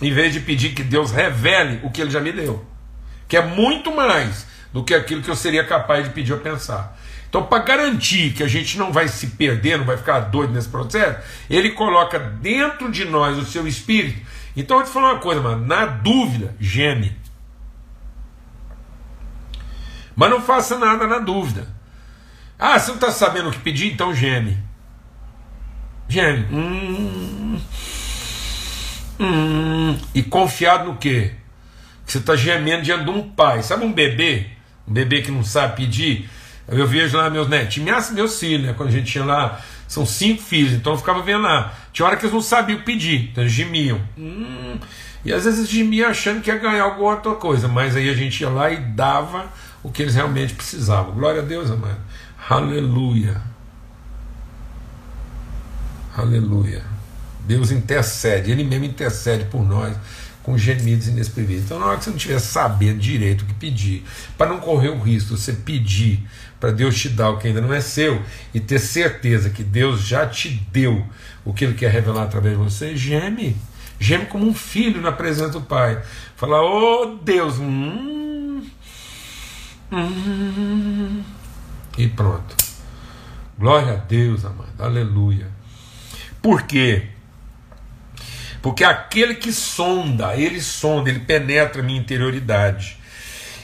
em 0.01 0.13
vez 0.13 0.33
de 0.33 0.41
pedir 0.41 0.71
que 0.71 0.83
Deus 0.83 1.11
revele 1.11 1.81
o 1.83 1.91
que 1.91 2.01
Ele 2.01 2.11
já 2.11 2.21
me 2.21 2.33
deu 2.33 2.76
que 3.29 3.37
é 3.37 3.45
muito 3.45 3.95
mais 3.95 4.47
do 4.73 4.85
que 4.85 4.95
aquilo 4.95 5.23
que 5.23 5.31
eu 5.31 5.37
seria 5.37 5.65
capaz 5.65 6.05
de 6.05 6.11
pedir 6.11 6.33
ou 6.33 6.39
pensar. 6.39 6.97
Então, 7.29 7.45
para 7.45 7.63
garantir 7.63 8.33
que 8.33 8.43
a 8.43 8.49
gente 8.49 8.79
não 8.79 8.93
vai 8.93 9.09
se 9.09 9.29
perder, 9.29 9.79
não 9.79 9.85
vai 9.85 9.97
ficar 9.97 10.21
doido 10.21 10.53
nesse 10.53 10.69
processo, 10.69 11.19
ele 11.51 11.71
coloca 11.71 12.19
dentro 12.19 12.91
de 12.91 13.05
nós 13.05 13.37
o 13.37 13.45
seu 13.45 13.67
espírito. 13.67 14.25
Então, 14.57 14.77
eu 14.77 14.85
vou 14.85 14.91
te 14.91 14.95
falar 14.95 15.15
uma 15.15 15.21
coisa, 15.21 15.41
mano, 15.41 15.67
na 15.67 15.87
dúvida, 15.87 16.55
geme. 16.59 17.17
Mas 20.17 20.31
não 20.31 20.41
faça 20.41 20.79
nada 20.79 21.07
na 21.07 21.19
dúvida. 21.19 21.69
Ah, 22.59 22.79
você 22.79 22.89
não 22.89 22.95
está 22.95 23.11
sabendo 23.11 23.51
o 23.51 23.53
que 23.53 23.59
pedir? 23.59 23.93
Então 23.93 24.15
geme. 24.15 24.57
Geme. 26.09 26.47
Hum, 26.51 27.61
hum, 29.21 29.99
e 30.15 30.23
confiado 30.23 30.87
no 30.87 30.97
quê? 30.97 31.35
Você 32.07 32.19
está 32.19 32.37
gemendo 32.37 32.83
diante 32.83 33.05
de 33.05 33.11
um 33.11 33.29
pai. 33.29 33.63
Sabe 33.63 33.85
um 33.85 33.93
bebê? 33.93 34.47
Um 34.87 34.93
bebê 34.93 35.23
que 35.23 35.31
não 35.31 35.43
sabe 35.43 35.77
pedir? 35.77 36.31
Eu 36.69 36.87
vejo 36.87 37.17
lá 37.17 37.29
meus 37.29 37.49
meus, 37.49 38.11
meus 38.11 38.39
filhos, 38.39 38.67
né? 38.67 38.75
Quando 38.77 38.91
a 38.91 38.93
gente 38.93 39.11
tinha 39.11 39.25
lá, 39.25 39.61
são 39.89 40.07
cinco 40.07 40.43
filhos, 40.43 40.73
então 40.73 40.93
eu 40.93 40.99
ficava 40.99 41.23
vendo 41.23 41.43
lá. 41.43 41.75
Tinha 41.93 42.07
hora 42.07 42.17
que 42.17 42.25
eles 42.25 42.35
não 42.35 42.41
sabiam 42.41 42.81
pedir, 42.83 43.31
então 43.31 43.43
eles 43.43 43.53
gemiam. 43.53 44.01
Hum, 44.17 44.79
e 45.25 45.33
às 45.33 45.45
vezes 45.45 45.69
gemiam 45.69 46.09
achando 46.09 46.41
que 46.41 46.51
ia 46.51 46.59
ganhar 46.59 46.85
alguma 46.85 47.13
outra 47.13 47.35
coisa, 47.35 47.69
mas 47.69 47.97
aí 47.97 48.09
a 48.09 48.15
gente 48.15 48.41
ia 48.41 48.49
lá 48.49 48.71
e 48.71 48.77
dava 48.77 49.47
o 49.83 49.91
que 49.91 50.03
eles 50.03 50.15
realmente 50.15 50.55
precisavam. 50.55 51.15
Glória 51.15 51.43
a 51.43 51.45
Deus, 51.45 51.71
amado. 51.71 51.99
Aleluia. 52.49 53.41
Aleluia. 56.17 56.83
Deus 57.41 57.71
intercede, 57.71 58.51
Ele 58.51 58.65
mesmo 58.65 58.87
intercede 58.87 59.45
por 59.45 59.63
nós 59.63 59.97
com 60.47 60.57
gemidos 60.57 61.09
inexprimíveis. 61.09 61.65
Então, 61.65 61.81
na 61.81 61.87
hora 61.87 61.99
que 61.99 62.05
você 62.05 62.11
não 62.11 62.17
estiver 62.17 62.39
sabendo 62.39 63.01
direito 63.01 63.43
o 63.43 63.47
que 63.47 63.55
pedir, 63.55 64.05
para 64.39 64.49
não 64.49 64.61
correr 64.61 64.91
o 64.91 65.01
risco 65.01 65.35
de 65.35 65.41
você 65.41 65.53
pedir 65.53 66.25
para 66.61 66.71
Deus 66.71 66.97
te 66.97 67.09
dar 67.09 67.31
o 67.31 67.39
que 67.39 67.49
ainda 67.49 67.61
não 67.61 67.75
é 67.75 67.81
seu 67.81 68.23
e 68.55 68.61
ter 68.61 68.79
certeza 68.79 69.51
que 69.51 69.65
Deus 69.65 70.07
já 70.07 70.25
te 70.25 70.49
deu 70.71 71.05
o 71.45 71.53
que 71.53 71.65
Ele 71.65 71.75
quer 71.75 71.91
revelar 71.91 72.23
através 72.23 72.57
de 72.57 72.63
você, 72.63 72.97
geme. 72.97 73.57
Geme 73.99 74.27
como 74.27 74.47
um 74.47 74.55
filho 74.55 75.01
na 75.01 75.11
presença 75.11 75.51
do 75.51 75.63
Pai. 75.63 76.01
Fala, 76.37 76.63
oh 76.63 77.19
Deus, 77.25 77.59
hum, 77.59 78.63
hum, 79.91 81.25
e 81.99 82.07
pronto. 82.07 82.57
Glória 83.59 83.95
a 83.95 83.97
Deus, 83.97 84.45
amado, 84.45 84.69
aleluia. 84.79 85.49
Por 86.41 86.63
quê? 86.63 87.16
Porque 88.67 88.83
aquele 88.83 89.37
que 89.37 89.53
sonda, 89.53 90.35
ele 90.35 90.61
sonda, 90.61 91.09
ele 91.09 91.21
penetra 91.21 91.81
a 91.81 91.85
minha 91.85 92.01
interioridade. 92.01 92.99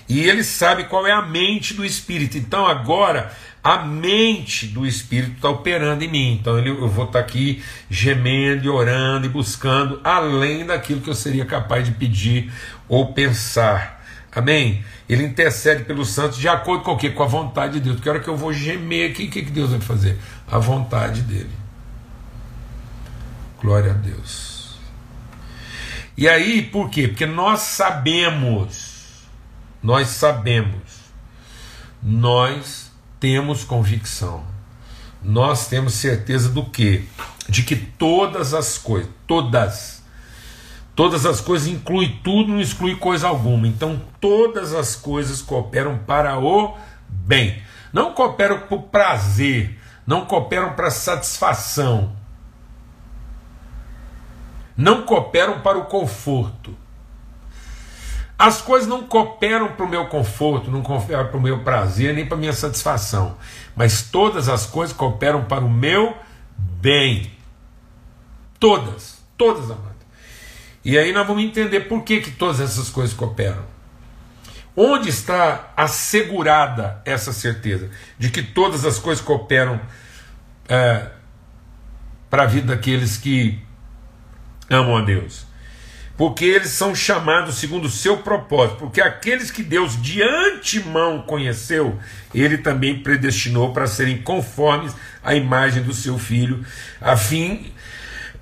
E 0.09 0.21
ele 0.21 0.45
sabe 0.45 0.85
qual 0.85 1.05
é 1.05 1.11
a 1.11 1.21
mente 1.21 1.75
do 1.75 1.85
Espírito. 1.85 2.39
Então 2.39 2.65
agora 2.65 3.33
a 3.65 3.79
mente 3.79 4.65
do 4.65 4.87
Espírito 4.87 5.33
está 5.33 5.49
operando 5.49 6.05
em 6.05 6.09
mim. 6.09 6.39
Então 6.41 6.57
eu 6.61 6.89
vou 6.89 7.07
estar 7.07 7.19
tá 7.19 7.25
aqui 7.25 7.61
gemendo 7.91 8.65
e 8.65 8.69
orando 8.69 9.27
e 9.27 9.29
buscando 9.29 10.01
além 10.05 10.65
daquilo 10.65 11.01
que 11.01 11.11
eu 11.11 11.17
seria 11.17 11.45
capaz 11.45 11.85
de 11.85 11.91
pedir 11.91 12.53
ou 12.89 13.13
pensar. 13.13 14.05
Amém? 14.31 14.85
Ele 15.09 15.25
intercede 15.25 15.83
pelos 15.83 16.11
santos 16.11 16.39
de 16.39 16.47
acordo 16.47 16.85
com 16.85 16.93
o 16.93 16.97
quê? 16.97 17.11
Com 17.11 17.25
a 17.25 17.27
vontade 17.27 17.73
de 17.73 17.81
Deus. 17.81 17.97
Porque 17.97 18.09
a 18.09 18.13
hora 18.13 18.21
que 18.23 18.31
eu 18.31 18.37
vou 18.37 18.53
gemer 18.53 19.11
aqui, 19.11 19.25
o 19.25 19.31
que, 19.33 19.43
que 19.43 19.51
Deus 19.51 19.71
vai 19.71 19.81
fazer? 19.81 20.17
A 20.49 20.61
vontade 20.61 21.23
dele. 21.23 21.51
Glória 23.61 23.91
a 23.91 23.95
Deus. 23.95 24.52
E 26.17 26.29
aí, 26.29 26.63
por 26.63 26.91
quê? 26.91 27.09
Porque 27.09 27.25
nós 27.25 27.61
sabemos, 27.61 29.23
nós 29.83 30.09
sabemos, 30.09 30.83
nós 32.03 32.91
temos 33.19 33.65
convicção, 33.65 34.45
nós 35.23 35.69
temos 35.69 35.95
certeza 35.95 36.51
do 36.51 36.67
quê? 36.67 37.05
De 37.49 37.63
que 37.63 37.77
todas 37.77 38.53
as 38.53 38.77
coisas, 38.77 39.11
todas, 39.27 40.03
todas 40.95 41.25
as 41.25 41.41
coisas 41.41 41.69
inclui 41.69 42.19
tudo, 42.23 42.53
não 42.53 42.61
exclui 42.61 42.97
coisa 42.97 43.29
alguma. 43.29 43.67
Então, 43.67 44.03
todas 44.21 44.75
as 44.75 44.95
coisas 44.95 45.41
cooperam 45.41 45.99
para 45.99 46.39
o 46.39 46.77
bem. 47.09 47.63
Não 47.93 48.13
cooperam 48.13 48.61
para 48.61 48.77
o 48.77 48.83
prazer, 48.83 49.79
não 50.07 50.27
cooperam 50.27 50.75
para 50.75 50.91
satisfação, 50.91 52.17
não 54.77 55.03
cooperam 55.03 55.61
para 55.61 55.79
o 55.79 55.85
conforto. 55.85 56.77
As 58.39 58.61
coisas 58.61 58.89
não 58.89 59.05
cooperam 59.07 59.69
para 59.69 59.87
o 59.87 59.89
meu 59.89 60.07
conforto, 60.07 60.71
não 60.71 60.83
cooperam 60.83 61.29
para 61.29 61.37
o 61.37 61.41
meu 61.41 61.61
prazer, 61.61 62.15
nem 62.15 62.27
para 62.27 62.37
a 62.37 62.41
minha 62.41 62.53
satisfação. 62.53 63.37
Mas 63.77 64.03
todas 64.03 64.49
as 64.49 64.67
coisas 64.67 64.97
cooperam 64.97 65.45
para 65.45 65.65
o 65.65 65.71
meu 65.71 66.17
bem. 66.57 67.31
Todas, 68.59 69.23
todas, 69.37 69.71
amado. 69.71 69.93
E 70.85 70.99
aí 70.99 71.13
nós 71.13 71.27
vamos 71.27 71.45
entender 71.45 71.83
por 71.83 72.03
que, 72.03 72.21
que 72.21 72.33
todas 72.33 72.61
essas 72.61 72.91
coisas 72.91 73.15
cooperam. 73.15 73.65
Onde 74.75 75.09
está 75.09 75.73
assegurada 75.77 77.01
essa 77.05 77.33
certeza 77.33 77.91
de 78.19 78.31
que 78.31 78.43
todas 78.43 78.85
as 78.85 78.99
coisas 78.99 79.23
cooperam 79.25 79.81
é, 80.69 81.11
para 82.29 82.45
a 82.45 82.47
vida 82.47 82.75
daqueles 82.75 83.17
que 83.19 83.63
amam 84.73 84.97
a 84.97 85.03
Deus. 85.03 85.47
Porque 86.17 86.45
eles 86.45 86.71
são 86.71 86.95
chamados 86.95 87.57
segundo 87.57 87.87
o 87.87 87.91
seu 87.91 88.19
propósito. 88.19 88.79
Porque 88.79 89.01
aqueles 89.01 89.51
que 89.51 89.63
Deus 89.63 90.01
de 90.01 90.23
antemão 90.23 91.23
conheceu, 91.23 91.99
ele 92.35 92.59
também 92.59 93.03
predestinou 93.03 93.73
para 93.73 93.87
serem 93.87 94.23
conformes 94.23 94.95
à 95.23 95.35
imagem 95.35 95.83
do 95.83 95.93
seu 95.93 96.19
filho, 96.19 96.65
a 97.01 97.17
fim 97.17 97.73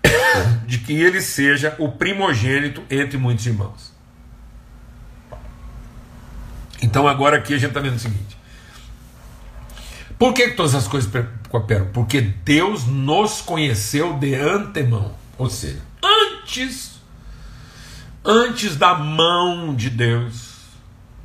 de 0.67 0.79
que 0.79 0.93
ele 0.93 1.21
seja 1.21 1.75
o 1.79 1.91
primogênito 1.91 2.83
entre 2.91 3.17
muitos 3.17 3.47
irmãos. 3.47 3.95
Então 6.83 7.07
agora 7.07 7.37
aqui 7.37 7.55
a 7.55 7.59
gente 7.59 7.69
está 7.69 7.81
vendo 7.81 7.97
o 7.97 8.01
seguinte. 8.01 8.37
Por 10.19 10.35
que 10.35 10.49
todas 10.49 10.75
as 10.75 10.87
coisas 10.87 11.11
cooperam? 11.49 11.87
Porque 11.95 12.21
Deus 12.21 12.87
nos 12.87 13.41
conheceu 13.41 14.19
de 14.19 14.35
antemão. 14.35 15.15
Ou 15.39 15.49
seja, 15.49 15.81
antes, 16.03 17.01
antes 18.25 18.77
da 18.77 18.95
mão 18.95 19.75
de 19.75 19.91
Deus 19.91 20.51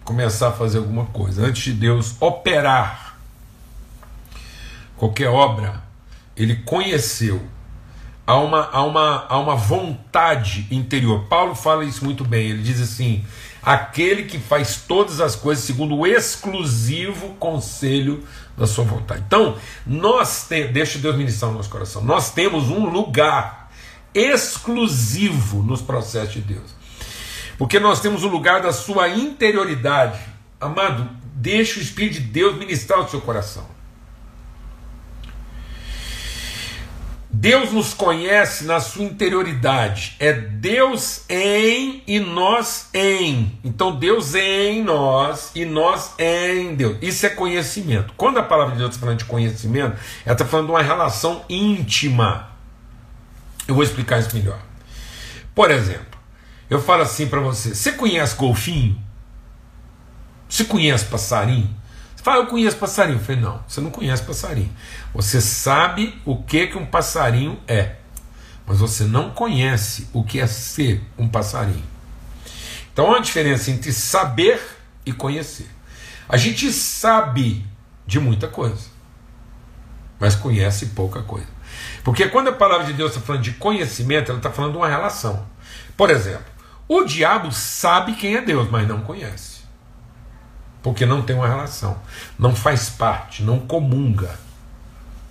começar 0.03 0.49
a 0.49 0.51
fazer 0.51 0.77
alguma 0.77 1.05
coisa, 1.05 1.45
antes 1.45 1.63
de 1.63 1.73
Deus 1.73 2.15
operar 2.19 3.17
qualquer 4.95 5.29
obra, 5.29 5.83
ele 6.35 6.57
conheceu. 6.57 7.41
Há 8.27 8.37
uma, 8.37 8.69
há, 8.71 8.83
uma, 8.83 9.25
há 9.29 9.37
uma 9.37 9.55
vontade 9.55 10.67
interior. 10.71 11.25
Paulo 11.25 11.53
fala 11.53 11.85
isso 11.85 12.03
muito 12.03 12.23
bem. 12.23 12.49
Ele 12.49 12.63
diz 12.63 12.81
assim: 12.81 13.23
aquele 13.61 14.23
que 14.23 14.37
faz 14.39 14.83
todas 14.87 15.19
as 15.19 15.35
coisas 15.35 15.63
segundo 15.63 15.95
o 15.95 16.07
exclusivo 16.07 17.29
conselho 17.35 18.23
da 18.55 18.67
sua 18.67 18.83
vontade. 18.83 19.23
Então, 19.25 19.57
nós 19.85 20.47
temos, 20.47 20.71
deixa 20.71 20.99
Deus 20.99 21.15
ministrar 21.15 21.51
no 21.51 21.57
nosso 21.57 21.69
coração, 21.69 22.03
nós 22.03 22.31
temos 22.31 22.69
um 22.69 22.87
lugar 22.87 23.64
exclusivo 24.15 25.61
nos 25.61 25.81
processos 25.81 26.33
de 26.33 26.41
Deus. 26.41 26.73
Porque 27.57 27.79
nós 27.79 27.99
temos 27.99 28.23
o 28.23 28.27
lugar 28.27 28.61
da 28.61 28.71
sua 28.71 29.09
interioridade. 29.09 30.19
Amado, 30.59 31.09
deixe 31.35 31.79
o 31.79 31.81
Espírito 31.81 32.15
de 32.15 32.21
Deus 32.21 32.57
ministrar 32.57 32.99
o 32.99 33.09
seu 33.09 33.21
coração. 33.21 33.75
Deus 37.37 37.73
nos 37.73 37.93
conhece 37.93 38.63
na 38.63 38.79
sua 38.79 39.03
interioridade. 39.03 40.15
É 40.19 40.31
Deus 40.31 41.25
em 41.29 42.01
e 42.07 42.17
nós 42.17 42.87
em. 42.93 43.59
Então 43.61 43.93
Deus 43.93 44.33
em 44.35 44.81
nós 44.81 45.51
e 45.53 45.65
nós 45.65 46.13
em 46.17 46.75
Deus. 46.75 46.97
Isso 47.01 47.25
é 47.25 47.29
conhecimento. 47.29 48.13
Quando 48.15 48.37
a 48.37 48.43
palavra 48.43 48.71
de 48.71 48.79
Deus 48.79 48.91
está 48.91 49.01
falando 49.01 49.19
de 49.19 49.25
conhecimento, 49.25 49.97
ela 50.25 50.33
está 50.33 50.45
falando 50.45 50.67
de 50.67 50.71
uma 50.71 50.81
relação 50.81 51.43
íntima. 51.49 52.54
Eu 53.67 53.75
vou 53.75 53.83
explicar 53.83 54.19
isso 54.19 54.35
melhor. 54.35 54.59
Por 55.53 55.71
exemplo, 55.71 56.19
eu 56.69 56.81
falo 56.81 57.03
assim 57.03 57.27
para 57.27 57.39
você: 57.39 57.73
você 57.73 57.91
conhece 57.93 58.35
golfinho? 58.35 59.01
Você 60.47 60.65
conhece 60.65 61.05
passarinho? 61.05 61.75
Você 62.15 62.23
fala, 62.23 62.43
eu 62.43 62.47
conheço 62.47 62.77
passarinho. 62.77 63.17
Eu 63.17 63.23
falei, 63.23 63.41
não, 63.41 63.63
você 63.67 63.81
não 63.81 63.91
conhece 63.91 64.23
passarinho. 64.23 64.71
Você 65.13 65.41
sabe 65.41 66.19
o 66.25 66.43
que, 66.43 66.67
que 66.67 66.77
um 66.77 66.85
passarinho 66.85 67.59
é, 67.67 67.95
mas 68.65 68.79
você 68.79 69.03
não 69.03 69.31
conhece 69.31 70.07
o 70.13 70.23
que 70.23 70.39
é 70.39 70.47
ser 70.47 71.03
um 71.17 71.27
passarinho. 71.27 71.83
Então 72.91 73.07
há 73.07 73.09
uma 73.09 73.21
diferença 73.21 73.69
entre 73.71 73.91
saber 73.91 74.61
e 75.05 75.11
conhecer. 75.11 75.69
A 76.27 76.37
gente 76.37 76.71
sabe 76.71 77.65
de 78.07 78.19
muita 78.19 78.47
coisa, 78.47 78.87
mas 80.19 80.35
conhece 80.35 80.87
pouca 80.87 81.21
coisa. 81.21 81.47
Porque 82.03 82.27
quando 82.27 82.49
a 82.49 82.53
palavra 82.53 82.85
de 82.85 82.93
Deus 82.93 83.11
está 83.11 83.21
falando 83.21 83.43
de 83.43 83.53
conhecimento, 83.53 84.29
ela 84.29 84.39
está 84.39 84.51
falando 84.51 84.73
de 84.73 84.77
uma 84.77 84.87
relação. 84.87 85.45
Por 85.97 86.09
exemplo, 86.09 86.45
o 86.87 87.03
diabo 87.03 87.51
sabe 87.51 88.13
quem 88.13 88.35
é 88.35 88.41
Deus, 88.41 88.69
mas 88.69 88.87
não 88.87 89.01
conhece. 89.01 89.61
Porque 90.83 91.05
não 91.05 91.23
tem 91.23 91.35
uma 91.35 91.47
relação, 91.47 91.99
não 92.37 92.55
faz 92.55 92.89
parte, 92.89 93.41
não 93.41 93.59
comunga, 93.59 94.37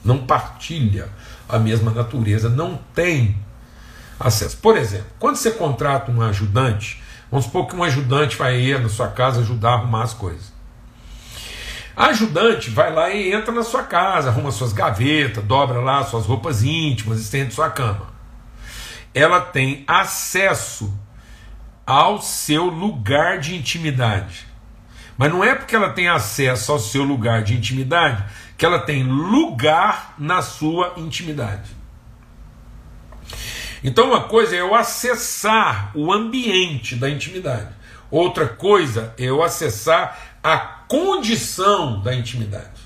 não 0.05 0.27
partilha 0.27 1.09
a 1.49 1.59
mesma 1.59 1.93
natureza, 1.93 2.49
não 2.49 2.77
tem 2.93 3.37
acesso. 4.19 4.57
Por 4.57 4.77
exemplo, 4.77 5.07
quando 5.19 5.37
você 5.37 5.53
contrata 5.53 6.11
um 6.11 6.21
ajudante, 6.23 7.01
vamos 7.31 7.47
supor 7.47 7.69
que 7.69 7.77
um 7.77 7.85
ajudante 7.85 8.37
vai 8.37 8.59
ir 8.59 8.81
na 8.81 8.89
sua 8.89 9.09
casa 9.09 9.41
ajudar 9.41 9.71
a 9.71 9.75
arrumar 9.75 10.03
as 10.03 10.13
coisas. 10.13 10.54
A 11.97 12.07
ajudante 12.07 12.71
vai 12.71 12.93
lá 12.93 13.11
e 13.11 13.33
entra 13.33 13.53
na 13.53 13.63
sua 13.63 13.85
casa, 13.85 14.29
arruma 14.29 14.51
suas 14.51 14.73
gavetas, 14.73 15.45
dobra 15.45 15.81
lá 15.81 16.03
suas 16.05 16.27
roupas 16.27 16.63
íntimas, 16.63 17.21
estende 17.21 17.55
sua 17.55 17.71
cama. 17.71 18.13
Ela 19.15 19.41
tem 19.41 19.85
acesso 19.87 20.93
ao 21.87 22.21
seu 22.21 22.65
lugar 22.65 23.39
de 23.39 23.55
intimidade. 23.55 24.47
Mas 25.17 25.31
não 25.31 25.45
é 25.45 25.55
porque 25.55 25.77
ela 25.77 25.91
tem 25.91 26.09
acesso 26.09 26.73
ao 26.73 26.79
seu 26.81 27.05
lugar 27.05 27.45
de 27.45 27.55
intimidade 27.55 28.25
que 28.59 28.67
ela 28.67 28.81
tem 28.81 29.05
lugar 29.05 30.15
na 30.19 30.43
sua 30.43 30.95
intimidade. 30.97 31.71
Então, 33.83 34.09
uma 34.09 34.23
coisa 34.23 34.57
é 34.57 34.61
eu 34.61 34.75
acessar 34.75 35.93
o 35.95 36.13
ambiente 36.13 36.97
da 36.97 37.09
intimidade, 37.09 37.69
outra 38.11 38.49
coisa 38.49 39.15
é 39.19 39.25
eu 39.25 39.43
acessar 39.43 40.19
a 40.43 40.84
condição 40.95 42.01
da 42.03 42.15
intimidade. 42.15 42.85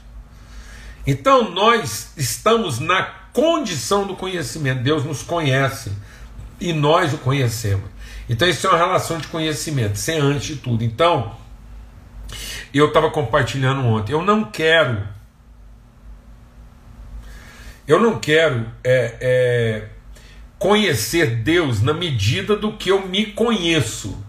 Então, 1.06 1.50
nós 1.50 2.14
estamos 2.16 2.78
na 2.78 3.02
condição 3.34 4.06
do 4.06 4.16
conhecimento, 4.16 4.82
Deus 4.82 5.04
nos 5.04 5.22
conhece 5.22 5.92
e 6.58 6.72
nós 6.72 7.12
o 7.12 7.18
conhecemos. 7.18 7.84
Então, 8.26 8.48
isso 8.48 8.66
é 8.66 8.70
uma 8.70 8.78
relação 8.78 9.18
de 9.18 9.28
conhecimento, 9.28 9.96
isso 9.96 10.10
é 10.10 10.18
antes 10.18 10.46
de 10.46 10.56
tudo. 10.56 10.82
Então, 10.82 11.36
eu 12.72 12.88
estava 12.88 13.10
compartilhando 13.10 13.84
ontem, 13.84 14.14
eu 14.14 14.22
não 14.22 14.42
quero, 14.42 15.06
eu 17.86 18.00
não 18.00 18.18
quero 18.18 18.66
é, 18.82 19.16
é, 19.20 19.88
conhecer 20.58 21.42
Deus 21.42 21.82
na 21.82 21.92
medida 21.92 22.56
do 22.56 22.72
que 22.72 22.90
eu 22.90 23.06
me 23.06 23.26
conheço. 23.26 24.27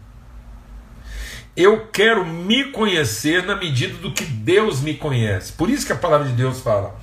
Eu 1.59 1.87
quero 1.87 2.25
me 2.25 2.71
conhecer 2.71 3.45
na 3.45 3.53
medida 3.53 3.97
do 3.97 4.13
que 4.13 4.23
Deus 4.23 4.79
me 4.79 4.93
conhece. 4.93 5.51
Por 5.51 5.69
isso 5.69 5.85
que 5.85 5.91
a 5.91 5.97
palavra 5.97 6.25
de 6.25 6.31
Deus 6.31 6.61
fala: 6.61 6.97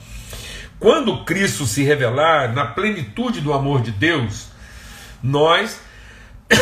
quando 0.80 1.26
Cristo 1.26 1.66
se 1.66 1.82
revelar 1.82 2.54
na 2.54 2.64
plenitude 2.64 3.42
do 3.42 3.52
amor 3.52 3.82
de 3.82 3.90
Deus, 3.90 4.48
nós 5.22 5.78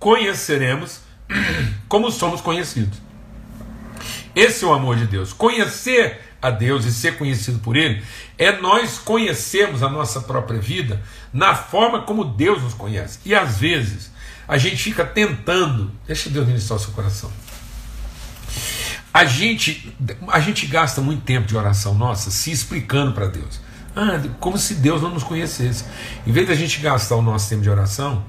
conheceremos 0.00 1.02
como 1.86 2.10
somos 2.10 2.40
conhecidos. 2.40 3.00
Esse 4.34 4.64
é 4.64 4.66
o 4.66 4.74
amor 4.74 4.96
de 4.96 5.06
Deus. 5.06 5.32
Conhecer 5.32 6.20
a 6.42 6.50
Deus 6.50 6.84
e 6.84 6.92
ser 6.92 7.16
conhecido 7.16 7.60
por 7.60 7.76
Ele 7.76 8.02
é 8.36 8.60
nós 8.60 8.98
conhecermos 8.98 9.84
a 9.84 9.88
nossa 9.88 10.22
própria 10.22 10.58
vida 10.58 11.00
na 11.32 11.54
forma 11.54 12.02
como 12.02 12.24
Deus 12.24 12.60
nos 12.60 12.74
conhece. 12.74 13.20
E 13.24 13.36
às 13.36 13.58
vezes 13.58 14.10
a 14.48 14.56
gente 14.56 14.82
fica 14.82 15.04
tentando, 15.04 15.92
deixa 16.06 16.30
Deus 16.30 16.46
ministrar 16.46 16.78
o 16.78 16.82
seu 16.82 16.92
coração. 16.92 17.30
A 19.12 19.24
gente, 19.24 19.94
a 20.28 20.40
gente 20.40 20.66
gasta 20.66 21.00
muito 21.00 21.22
tempo 21.22 21.46
de 21.46 21.56
oração 21.56 21.94
nossa 21.94 22.30
se 22.30 22.50
explicando 22.50 23.12
para 23.12 23.26
Deus. 23.26 23.60
Ah, 23.94 24.20
como 24.40 24.56
se 24.56 24.76
Deus 24.76 25.02
não 25.02 25.10
nos 25.10 25.22
conhecesse. 25.22 25.84
Em 26.26 26.32
vez 26.32 26.48
da 26.48 26.54
gente 26.54 26.80
gastar 26.80 27.16
o 27.16 27.22
nosso 27.22 27.48
tempo 27.48 27.62
de 27.62 27.68
oração 27.68 28.24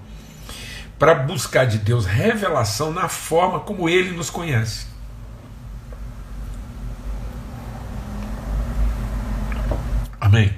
para 0.97 1.15
buscar 1.15 1.65
de 1.65 1.77
Deus 1.77 2.05
revelação 2.05 2.91
na 2.91 3.07
forma 3.07 3.61
como 3.61 3.87
Ele 3.87 4.11
nos 4.11 4.29
conhece. 4.29 4.87
Amém? 10.19 10.53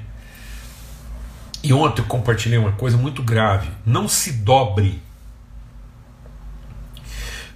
E 1.63 1.71
ontem 1.71 2.01
eu 2.01 2.05
compartilhei 2.05 2.57
uma 2.57 2.71
coisa 2.71 2.97
muito 2.97 3.21
grave. 3.21 3.69
Não 3.85 4.07
se 4.07 4.31
dobre. 4.31 5.01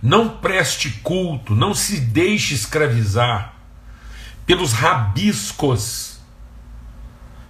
Não 0.06 0.30
preste 0.30 0.92
culto, 1.02 1.56
não 1.56 1.74
se 1.74 2.00
deixe 2.00 2.54
escravizar 2.54 3.56
pelos 4.46 4.72
rabiscos 4.72 6.20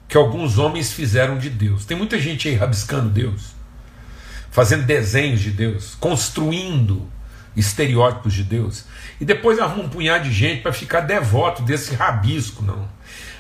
que 0.08 0.16
alguns 0.16 0.58
homens 0.58 0.94
fizeram 0.94 1.38
de 1.38 1.50
Deus. 1.50 1.84
Tem 1.84 1.98
muita 1.98 2.18
gente 2.18 2.48
aí 2.48 2.56
rabiscando 2.56 3.10
Deus, 3.10 3.48
fazendo 4.52 4.86
desenhos 4.86 5.42
de 5.42 5.52
Deus, 5.52 5.98
construindo 6.00 7.06
estereótipos 7.58 8.34
de 8.34 8.44
Deus, 8.44 8.86
e 9.20 9.26
depois 9.26 9.60
arruma 9.60 9.84
um 9.84 9.90
punhado 9.90 10.24
de 10.24 10.34
gente 10.34 10.62
para 10.62 10.72
ficar 10.72 11.02
devoto 11.02 11.62
desse 11.62 11.94
rabisco, 11.94 12.64
não. 12.64 12.88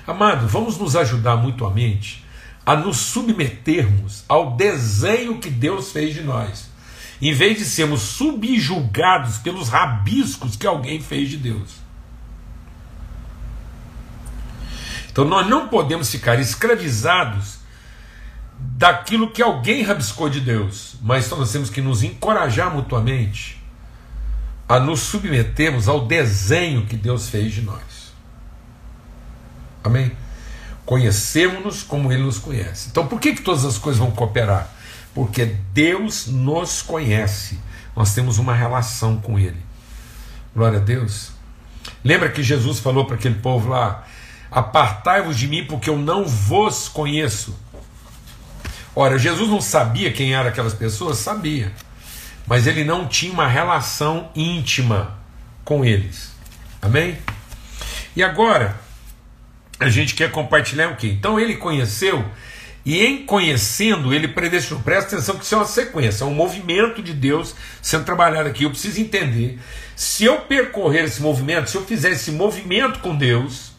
Amado, 0.06 0.46
vamos 0.46 0.78
nos 0.78 0.94
ajudar 0.94 1.38
mutuamente 1.38 2.26
a 2.66 2.76
nos 2.76 2.98
submetermos 2.98 4.26
ao 4.28 4.58
desenho 4.58 5.40
que 5.40 5.50
Deus 5.50 5.94
fez 5.94 6.14
de 6.14 6.22
nós, 6.22 6.75
em 7.28 7.34
vez 7.34 7.58
de 7.58 7.66
sermos 7.66 8.02
subjugados 8.02 9.40
pelos 9.40 9.68
rabiscos 9.68 10.56
que 10.56 10.68
alguém 10.68 11.02
fez 11.02 11.28
de 11.28 11.38
Deus. 11.38 11.78
Então 15.12 15.26
nós 15.26 15.48
não 15.48 15.68
podemos 15.68 16.12
ficar 16.12 16.40
escravizados 16.40 17.58
daquilo 18.60 19.32
que 19.32 19.42
alguém 19.42 19.82
rabiscou 19.82 20.30
de 20.30 20.40
Deus, 20.40 20.98
mas 21.02 21.28
nós 21.32 21.52
temos 21.52 21.72
que 21.72 21.82
nos 21.82 22.04
encorajar 22.04 22.72
mutuamente 22.72 23.60
a 24.70 24.80
nos 24.80 25.00
submetermos 25.00 25.88
ao 25.88 26.06
desenho 26.06 26.86
que 26.86 26.96
Deus 26.96 27.28
fez 27.28 27.54
de 27.54 27.64
nós. 27.64 28.14
Amém? 29.84 30.12
Conhecemos-nos 30.86 31.82
como 31.82 32.14
Ele 32.14 32.22
nos 32.22 32.38
conhece. 32.38 32.90
Então 32.92 33.08
por 33.08 33.20
que, 33.20 33.34
que 33.34 33.42
todas 33.42 33.66
as 33.66 33.80
coisas 33.80 34.00
vão 34.00 34.12
cooperar? 34.12 34.70
Porque 35.16 35.46
Deus 35.74 36.28
nos 36.28 36.82
conhece. 36.84 37.58
Nós 37.96 38.14
temos 38.14 38.38
uma 38.38 38.54
relação 38.54 39.18
com 39.18 39.40
Ele. 39.40 39.58
Glória 40.54 40.78
a 40.78 40.82
Deus. 40.82 41.32
Lembra 42.04 42.30
que 42.30 42.44
Jesus 42.44 42.80
falou 42.80 43.06
para 43.06 43.16
aquele 43.16 43.36
povo 43.36 43.70
lá: 43.70 44.06
Apartai-vos 44.52 45.38
de 45.38 45.48
mim, 45.48 45.66
porque 45.66 45.90
eu 45.90 45.98
não 45.98 46.26
vos 46.26 46.90
conheço. 46.90 47.58
Ora, 48.94 49.18
Jesus 49.18 49.50
não 49.50 49.60
sabia 49.60 50.12
quem 50.12 50.34
eram 50.34 50.50
aquelas 50.50 50.74
pessoas? 50.74 51.18
Sabia. 51.18 51.72
Mas 52.46 52.68
ele 52.68 52.84
não 52.84 53.08
tinha 53.08 53.34
uma 53.34 53.48
relação 53.48 54.30
íntima 54.36 55.18
com 55.64 55.84
eles. 55.84 56.34
Amém? 56.82 57.18
E 58.16 58.24
agora, 58.24 58.80
a 59.80 59.90
gente 59.90 60.14
quer 60.14 60.32
compartilhar 60.32 60.90
o 60.90 60.96
quê? 60.96 61.08
Então 61.08 61.40
ele 61.40 61.56
conheceu, 61.58 62.24
e 62.86 63.04
em 63.04 63.26
conhecendo, 63.26 64.14
ele 64.14 64.28
predestinou. 64.28 64.82
Presta 64.84 65.16
atenção 65.16 65.38
que 65.38 65.44
isso 65.44 65.56
é 65.56 65.58
uma 65.58 65.66
sequência, 65.66 66.24
é 66.24 66.28
um 66.28 66.34
movimento 66.34 67.02
de 67.02 67.14
Deus 67.14 67.56
sendo 67.82 68.06
trabalhado 68.06 68.48
aqui. 68.48 68.64
Eu 68.64 68.70
preciso 68.70 69.02
entender. 69.02 69.60
Se 69.96 70.24
eu 70.24 70.42
percorrer 70.42 71.06
esse 71.06 71.22
movimento, 71.22 71.70
se 71.70 71.76
eu 71.76 71.84
fizer 71.84 72.12
esse 72.12 72.32
movimento 72.32 73.00
com 73.00 73.16
Deus, 73.16 73.74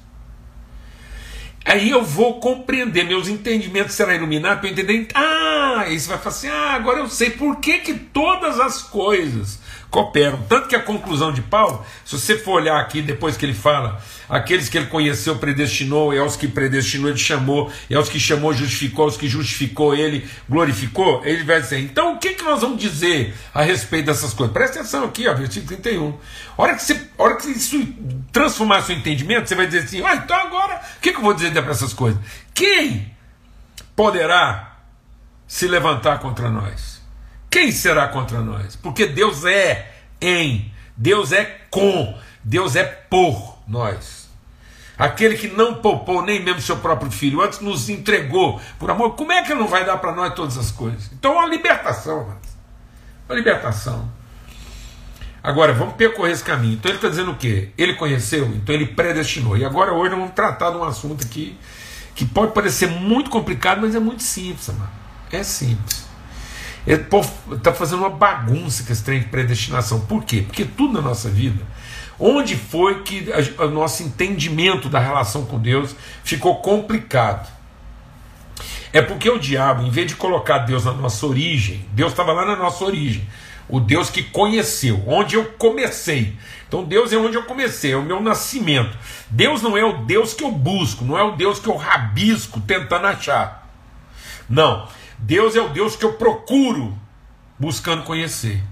Aí 1.69 1.91
eu 1.91 2.05
vou 2.05 2.39
compreender, 2.39 3.03
meus 3.03 3.27
entendimentos 3.27 3.97
serão 3.97 4.15
iluminados 4.15 4.61
para 4.61 4.69
eu 4.69 4.73
entender. 4.73 5.09
Ah, 5.13 5.81
aí 5.81 5.99
você 5.99 6.09
vai 6.09 6.19
falar 6.19 6.31
assim: 6.31 6.49
ah, 6.49 6.75
agora 6.75 7.01
eu 7.01 7.09
sei 7.09 7.31
por 7.31 7.57
que, 7.57 7.79
que 7.79 7.93
todas 7.93 8.61
as 8.61 8.85
coisas 8.85 9.59
cooperam. 9.91 10.41
Tanto 10.49 10.69
que 10.69 10.77
a 10.77 10.81
conclusão 10.81 11.33
de 11.33 11.43
Paulo, 11.43 11.85
se 12.05 12.17
você 12.17 12.39
for 12.39 12.61
olhar 12.61 12.81
aqui 12.81 13.03
depois 13.03 13.37
que 13.37 13.45
ele 13.45 13.53
fala, 13.53 14.01
aqueles 14.29 14.69
que 14.69 14.77
ele 14.77 14.87
conheceu, 14.87 15.37
predestinou, 15.37 16.13
e 16.13 16.19
aos 16.19 16.37
que 16.37 16.49
predestinou, 16.49 17.11
ele 17.11 17.19
chamou, 17.19 17.73
e 17.89 17.95
aos 17.95 18.09
que 18.09 18.19
chamou, 18.19 18.53
justificou, 18.53 19.05
aos 19.05 19.17
que 19.17 19.29
justificou, 19.29 19.95
ele 19.95 20.29
glorificou, 20.49 21.25
ele 21.25 21.45
vai 21.45 21.61
dizer, 21.61 21.79
então 21.81 22.15
o 22.15 22.19
que, 22.19 22.35
que 22.35 22.43
nós 22.43 22.61
vamos 22.61 22.81
dizer 22.81 23.35
a 23.55 23.63
respeito 23.63 24.07
dessas 24.07 24.33
coisas? 24.33 24.53
Presta 24.53 24.81
atenção 24.81 25.05
aqui, 25.05 25.29
ó, 25.29 25.35
versículo 25.35 25.67
31. 25.67 26.19
A 26.57 26.63
hora 26.63 26.75
que, 26.75 26.83
você, 26.83 27.09
a 27.19 27.23
hora 27.23 27.37
que 27.37 27.49
isso 27.49 27.95
transformar 28.33 28.83
seu 28.83 28.97
entendimento, 28.97 29.49
você 29.49 29.55
vai 29.55 29.67
dizer 29.67 29.81
assim, 29.81 30.03
ah, 30.05 30.17
então 30.17 30.37
agora, 30.37 30.81
o 30.97 31.01
que, 31.01 31.13
que 31.13 31.19
eu 31.19 31.23
vou 31.23 31.35
dizer 31.35 31.53
para 31.53 31.71
essas 31.71 31.93
coisas? 31.93 32.21
Quem 32.55 33.15
poderá 33.95 34.79
se 35.47 35.67
levantar 35.67 36.19
contra 36.19 36.51
nós? 36.51 37.03
Quem 37.51 37.71
será 37.73 38.09
contra 38.09 38.41
nós? 38.41 38.77
Porque 38.77 39.07
Deus 39.07 39.45
é 39.45 39.93
em 40.21 40.73
Deus 40.97 41.33
é 41.33 41.45
com, 41.71 42.19
Deus 42.43 42.75
é 42.75 42.85
por 42.85 43.56
nós. 43.67 44.27
Aquele 44.99 45.37
que 45.37 45.49
não 45.49 45.75
poupou 45.75 46.23
nem 46.23 46.43
mesmo 46.43 46.61
seu 46.61 46.79
próprio 46.79 47.11
filho, 47.11 47.43
antes 47.43 47.61
nos 47.61 47.91
entregou 47.91 48.61
por 48.79 48.91
amor, 48.91 49.15
como 49.15 49.33
é 49.33 49.43
que 49.43 49.55
não 49.55 49.69
vai 49.69 49.85
dar 49.85 49.99
para 49.99 50.13
nós 50.13 50.33
todas 50.35 50.57
as 50.57 50.71
coisas? 50.71 51.11
Então 51.13 51.35
uma 51.35 51.47
libertação, 51.47 52.25
mano. 52.25 52.41
Uma 53.29 53.35
libertação. 53.35 54.11
Agora, 55.43 55.73
vamos 55.73 55.95
percorrer 55.95 56.33
esse 56.33 56.43
caminho. 56.43 56.75
Então 56.75 56.91
ele 56.91 56.99
está 56.99 57.09
dizendo 57.09 57.33
o 57.33 57.37
quê? 57.37 57.71
Ele 57.77 57.95
conheceu, 57.95 58.47
então 58.47 58.75
ele 58.75 58.87
predestinou. 58.87 59.57
E 59.57 59.65
agora 59.65 59.93
hoje 59.93 60.11
nós 60.11 60.19
vamos 60.19 60.35
tratar 60.35 60.71
de 60.71 60.77
um 60.77 60.85
assunto 60.85 61.25
aqui 61.25 61.57
que 62.15 62.25
pode 62.25 62.53
parecer 62.53 62.89
muito 62.89 63.29
complicado, 63.29 63.83
mas 63.83 63.95
é 63.95 64.01
muito 64.01 64.23
simples, 64.23 64.69
mano. 64.69 64.91
É 65.31 65.43
simples. 65.43 66.07
Ele 66.87 67.05
está 67.53 67.73
fazendo 67.73 68.01
uma 68.01 68.11
bagunça 68.11 68.83
com 68.83 68.93
esse 68.93 69.05
trem 69.05 69.21
de 69.21 69.27
predestinação. 69.27 70.01
Por 70.01 70.25
quê? 70.25 70.43
Porque 70.43 70.65
tudo 70.65 70.95
na 70.95 71.01
nossa 71.01 71.29
vida, 71.29 71.63
onde 72.19 72.57
foi 72.57 73.03
que 73.03 73.29
o 73.59 73.69
nosso 73.69 74.03
entendimento 74.03 74.89
da 74.89 74.99
relação 74.99 75.45
com 75.45 75.59
Deus 75.59 75.95
ficou 76.25 76.57
complicado? 76.57 77.49
É 78.93 79.03
porque 79.03 79.29
o 79.29 79.39
diabo, 79.39 79.83
em 79.83 79.91
vez 79.91 80.07
de 80.07 80.17
colocar 80.17 80.59
Deus 80.59 80.85
na 80.85 80.93
nossa 80.93 81.27
origem, 81.27 81.85
Deus 81.93 82.13
estava 82.13 82.33
lá 82.33 82.47
na 82.47 82.57
nossa 82.57 82.85
origem. 82.85 83.29
O 83.69 83.81
Deus 83.81 84.09
que 84.09 84.23
conheceu, 84.23 85.03
onde 85.07 85.35
eu 85.35 85.45
comecei. 85.59 86.35
Então 86.69 86.85
Deus 86.85 87.13
é 87.13 87.17
onde 87.17 87.37
eu 87.37 87.45
comecei, 87.45 87.93
é 87.93 87.97
o 87.97 88.03
meu 88.03 88.21
nascimento. 88.21 88.97
Deus 89.29 89.61
não 89.61 89.77
é 89.77 89.85
o 89.85 90.05
Deus 90.05 90.35
que 90.35 90.45
eu 90.45 90.51
busco, 90.51 91.05
não 91.05 91.19
é 91.19 91.23
o 91.23 91.37
Deus 91.37 91.59
que 91.59 91.69
eu 91.69 91.77
rabisco 91.77 92.61
tentando 92.61 93.07
achar. 93.07 93.69
Não. 94.49 94.89
Deus 95.19 95.57
é 95.57 95.61
o 95.61 95.69
Deus 95.69 95.97
que 95.97 96.05
eu 96.05 96.15
procuro 96.15 96.97
buscando 97.59 98.03
conhecer. 98.03 98.63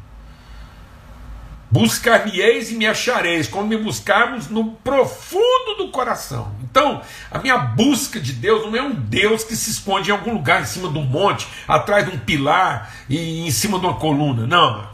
Buscar-me-eis 1.74 2.70
e 2.70 2.76
me 2.76 2.86
achareis, 2.86 3.48
quando 3.48 3.66
me 3.66 3.76
buscarmos 3.76 4.48
no 4.48 4.74
profundo 4.74 5.74
do 5.76 5.88
coração. 5.88 6.54
Então, 6.62 7.02
a 7.28 7.40
minha 7.40 7.58
busca 7.58 8.20
de 8.20 8.32
Deus 8.32 8.64
não 8.64 8.76
é 8.76 8.80
um 8.80 8.92
Deus 8.92 9.42
que 9.42 9.56
se 9.56 9.72
esconde 9.72 10.08
em 10.08 10.12
algum 10.12 10.34
lugar, 10.34 10.62
em 10.62 10.66
cima 10.66 10.88
de 10.88 10.96
um 10.96 11.02
monte, 11.02 11.48
atrás 11.66 12.08
de 12.08 12.14
um 12.14 12.18
pilar 12.20 12.94
e 13.08 13.44
em 13.44 13.50
cima 13.50 13.76
de 13.80 13.86
uma 13.86 13.94
coluna. 13.94 14.46
Não, 14.46 14.88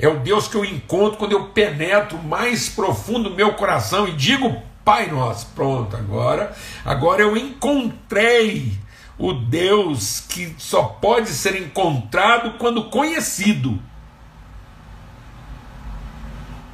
é 0.00 0.08
o 0.08 0.18
Deus 0.18 0.48
que 0.48 0.56
eu 0.56 0.64
encontro 0.64 1.16
quando 1.16 1.30
eu 1.30 1.44
penetro 1.50 2.18
mais 2.18 2.68
profundo 2.68 3.30
no 3.30 3.36
meu 3.36 3.54
coração 3.54 4.08
e 4.08 4.12
digo, 4.12 4.60
Pai 4.84 5.08
nosso, 5.08 5.46
pronto, 5.54 5.96
agora, 5.96 6.52
agora 6.84 7.22
eu 7.22 7.36
encontrei 7.36 8.72
o 9.16 9.32
Deus 9.32 10.24
que 10.28 10.56
só 10.58 10.82
pode 10.82 11.28
ser 11.28 11.54
encontrado 11.54 12.58
quando 12.58 12.90
conhecido 12.90 13.80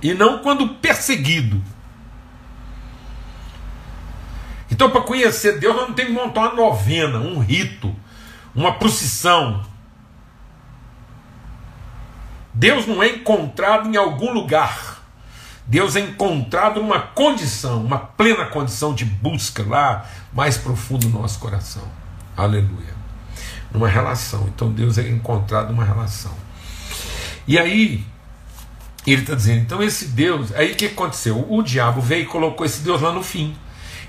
e 0.03 0.13
não 0.13 0.39
quando 0.39 0.69
perseguido. 0.69 1.63
Então, 4.71 4.91
para 4.91 5.03
conhecer 5.03 5.59
Deus, 5.59 5.77
nós 5.77 5.89
não 5.89 5.95
temos 5.95 6.13
que 6.13 6.19
montar 6.19 6.41
uma 6.41 6.55
novena, 6.55 7.19
um 7.19 7.39
rito, 7.39 7.95
uma 8.55 8.73
procissão. 8.73 9.65
Deus 12.53 12.87
não 12.87 13.03
é 13.03 13.09
encontrado 13.09 13.89
em 13.89 13.97
algum 13.97 14.33
lugar. 14.33 15.03
Deus 15.67 15.95
é 15.95 16.01
encontrado 16.01 16.81
numa 16.81 17.01
condição, 17.01 17.85
uma 17.85 17.99
plena 17.99 18.47
condição 18.47 18.95
de 18.95 19.05
busca 19.05 19.63
lá 19.63 20.07
mais 20.33 20.57
profundo 20.57 21.09
no 21.09 21.21
nosso 21.21 21.39
coração. 21.39 21.85
Aleluia. 22.37 22.95
Numa 23.71 23.89
relação. 23.89 24.49
Então 24.49 24.71
Deus 24.73 24.99
é 24.99 25.09
encontrado 25.09 25.71
numa 25.71 25.85
relação. 25.85 26.33
E 27.47 27.59
aí, 27.59 28.05
ele 29.11 29.23
está 29.23 29.35
dizendo, 29.35 29.63
então 29.63 29.83
esse 29.83 30.07
Deus, 30.07 30.55
aí 30.55 30.73
o 30.73 30.77
que 30.77 30.87
aconteceu? 30.87 31.45
O 31.49 31.63
diabo 31.63 32.01
veio 32.01 32.23
e 32.23 32.27
colocou 32.27 32.65
esse 32.65 32.83
Deus 32.83 33.01
lá 33.01 33.13
no 33.13 33.23
fim. 33.23 33.55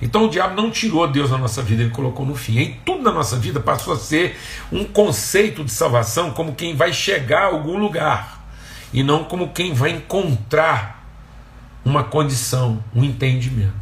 Então 0.02 0.26
o 0.26 0.30
diabo 0.30 0.56
não 0.56 0.70
tirou 0.70 1.08
Deus 1.08 1.30
da 1.30 1.38
nossa 1.38 1.62
vida, 1.62 1.82
ele 1.82 1.92
colocou 1.92 2.26
no 2.26 2.36
fim. 2.36 2.60
Em 2.60 2.74
tudo 2.86 3.04
na 3.04 3.12
nossa 3.12 3.38
vida 3.38 3.60
passou 3.60 3.94
a 3.94 3.98
ser 3.98 4.38
um 4.72 4.84
conceito 4.84 5.64
de 5.64 5.72
salvação 5.72 6.32
como 6.32 6.54
quem 6.54 6.76
vai 6.76 6.94
chegar 6.94 7.44
a 7.44 7.48
algum 7.48 7.78
lugar 7.78 8.46
e 8.94 9.02
não 9.02 9.24
como 9.24 9.50
quem 9.50 9.74
vai 9.74 9.92
encontrar 9.92 11.04
uma 11.84 12.04
condição, 12.04 12.84
um 12.94 13.04
entendimento. 13.04 13.74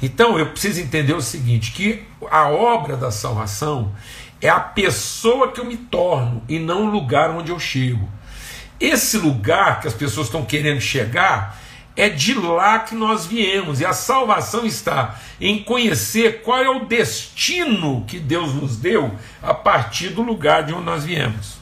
Então 0.00 0.38
eu 0.38 0.46
preciso 0.46 0.80
entender 0.80 1.14
o 1.14 1.20
seguinte: 1.20 1.72
que 1.72 2.02
a 2.30 2.48
obra 2.48 2.96
da 2.96 3.10
salvação 3.10 3.92
é 4.40 4.48
a 4.48 4.60
pessoa 4.60 5.50
que 5.50 5.60
eu 5.60 5.64
me 5.64 5.76
torno 5.76 6.42
e 6.48 6.58
não 6.58 6.86
o 6.86 6.90
lugar 6.90 7.30
onde 7.30 7.50
eu 7.50 7.58
chego. 7.58 8.08
Esse 8.84 9.16
lugar 9.16 9.80
que 9.80 9.88
as 9.88 9.94
pessoas 9.94 10.26
estão 10.26 10.44
querendo 10.44 10.78
chegar 10.78 11.58
é 11.96 12.10
de 12.10 12.34
lá 12.34 12.80
que 12.80 12.94
nós 12.94 13.24
viemos, 13.24 13.80
e 13.80 13.86
a 13.86 13.94
salvação 13.94 14.66
está 14.66 15.18
em 15.40 15.62
conhecer 15.62 16.42
qual 16.42 16.58
é 16.58 16.68
o 16.68 16.84
destino 16.84 18.04
que 18.06 18.18
Deus 18.18 18.52
nos 18.52 18.76
deu 18.76 19.14
a 19.42 19.54
partir 19.54 20.08
do 20.08 20.20
lugar 20.20 20.64
de 20.64 20.74
onde 20.74 20.84
nós 20.84 21.04
viemos. 21.04 21.54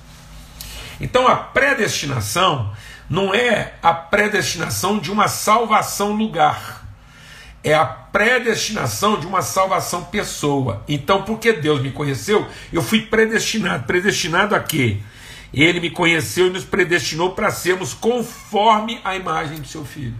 Então 1.00 1.28
a 1.28 1.36
predestinação 1.36 2.72
não 3.08 3.32
é 3.32 3.74
a 3.80 3.94
predestinação 3.94 4.98
de 4.98 5.12
uma 5.12 5.28
salvação 5.28 6.12
lugar, 6.14 6.84
é 7.62 7.74
a 7.74 7.84
predestinação 7.84 9.20
de 9.20 9.28
uma 9.28 9.42
salvação 9.42 10.02
pessoa. 10.04 10.82
Então, 10.88 11.22
porque 11.22 11.52
Deus 11.52 11.80
me 11.80 11.92
conheceu, 11.92 12.48
eu 12.72 12.82
fui 12.82 13.02
predestinado. 13.02 13.84
Predestinado 13.84 14.56
a 14.56 14.60
quê? 14.60 14.98
Ele 15.52 15.80
me 15.80 15.90
conheceu 15.90 16.46
e 16.46 16.50
nos 16.50 16.64
predestinou 16.64 17.32
para 17.32 17.50
sermos 17.50 17.92
conforme 17.92 19.00
a 19.04 19.14
imagem 19.14 19.60
de 19.60 19.68
seu 19.68 19.84
filho. 19.84 20.16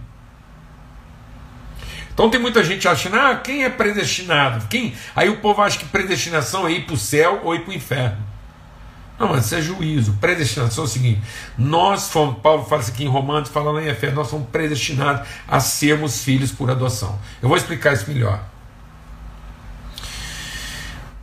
Então 2.13 2.29
tem 2.29 2.39
muita 2.39 2.63
gente 2.63 2.87
achando, 2.87 3.15
ah, 3.15 3.35
quem 3.35 3.63
é 3.63 3.69
predestinado? 3.69 4.67
Quem? 4.67 4.93
Aí 5.15 5.29
o 5.29 5.37
povo 5.37 5.61
acha 5.63 5.79
que 5.79 5.85
predestinação 5.85 6.67
é 6.67 6.71
ir 6.71 6.85
para 6.85 6.93
o 6.93 6.97
céu 6.97 7.41
ou 7.43 7.55
ir 7.55 7.61
para 7.61 7.71
o 7.71 7.73
inferno. 7.73 8.33
Não, 9.17 9.29
mas 9.29 9.45
isso 9.45 9.55
é 9.55 9.61
juízo. 9.61 10.17
Predestinação 10.19 10.83
é 10.83 10.87
o 10.87 10.89
seguinte: 10.89 11.21
nós 11.57 12.09
fomos, 12.09 12.39
Paulo 12.41 12.65
fala 12.65 12.81
isso 12.81 12.91
aqui 12.91 13.03
em 13.03 13.07
Romanos, 13.07 13.49
fala 13.49 13.71
lá 13.71 13.81
em 13.81 13.87
Efésios, 13.87 14.15
nós 14.15 14.27
somos 14.27 14.47
predestinados 14.49 15.27
a 15.47 15.59
sermos 15.59 16.23
filhos 16.23 16.51
por 16.51 16.69
adoção. 16.69 17.19
Eu 17.41 17.47
vou 17.47 17.57
explicar 17.57 17.93
isso 17.93 18.07
melhor. 18.07 18.43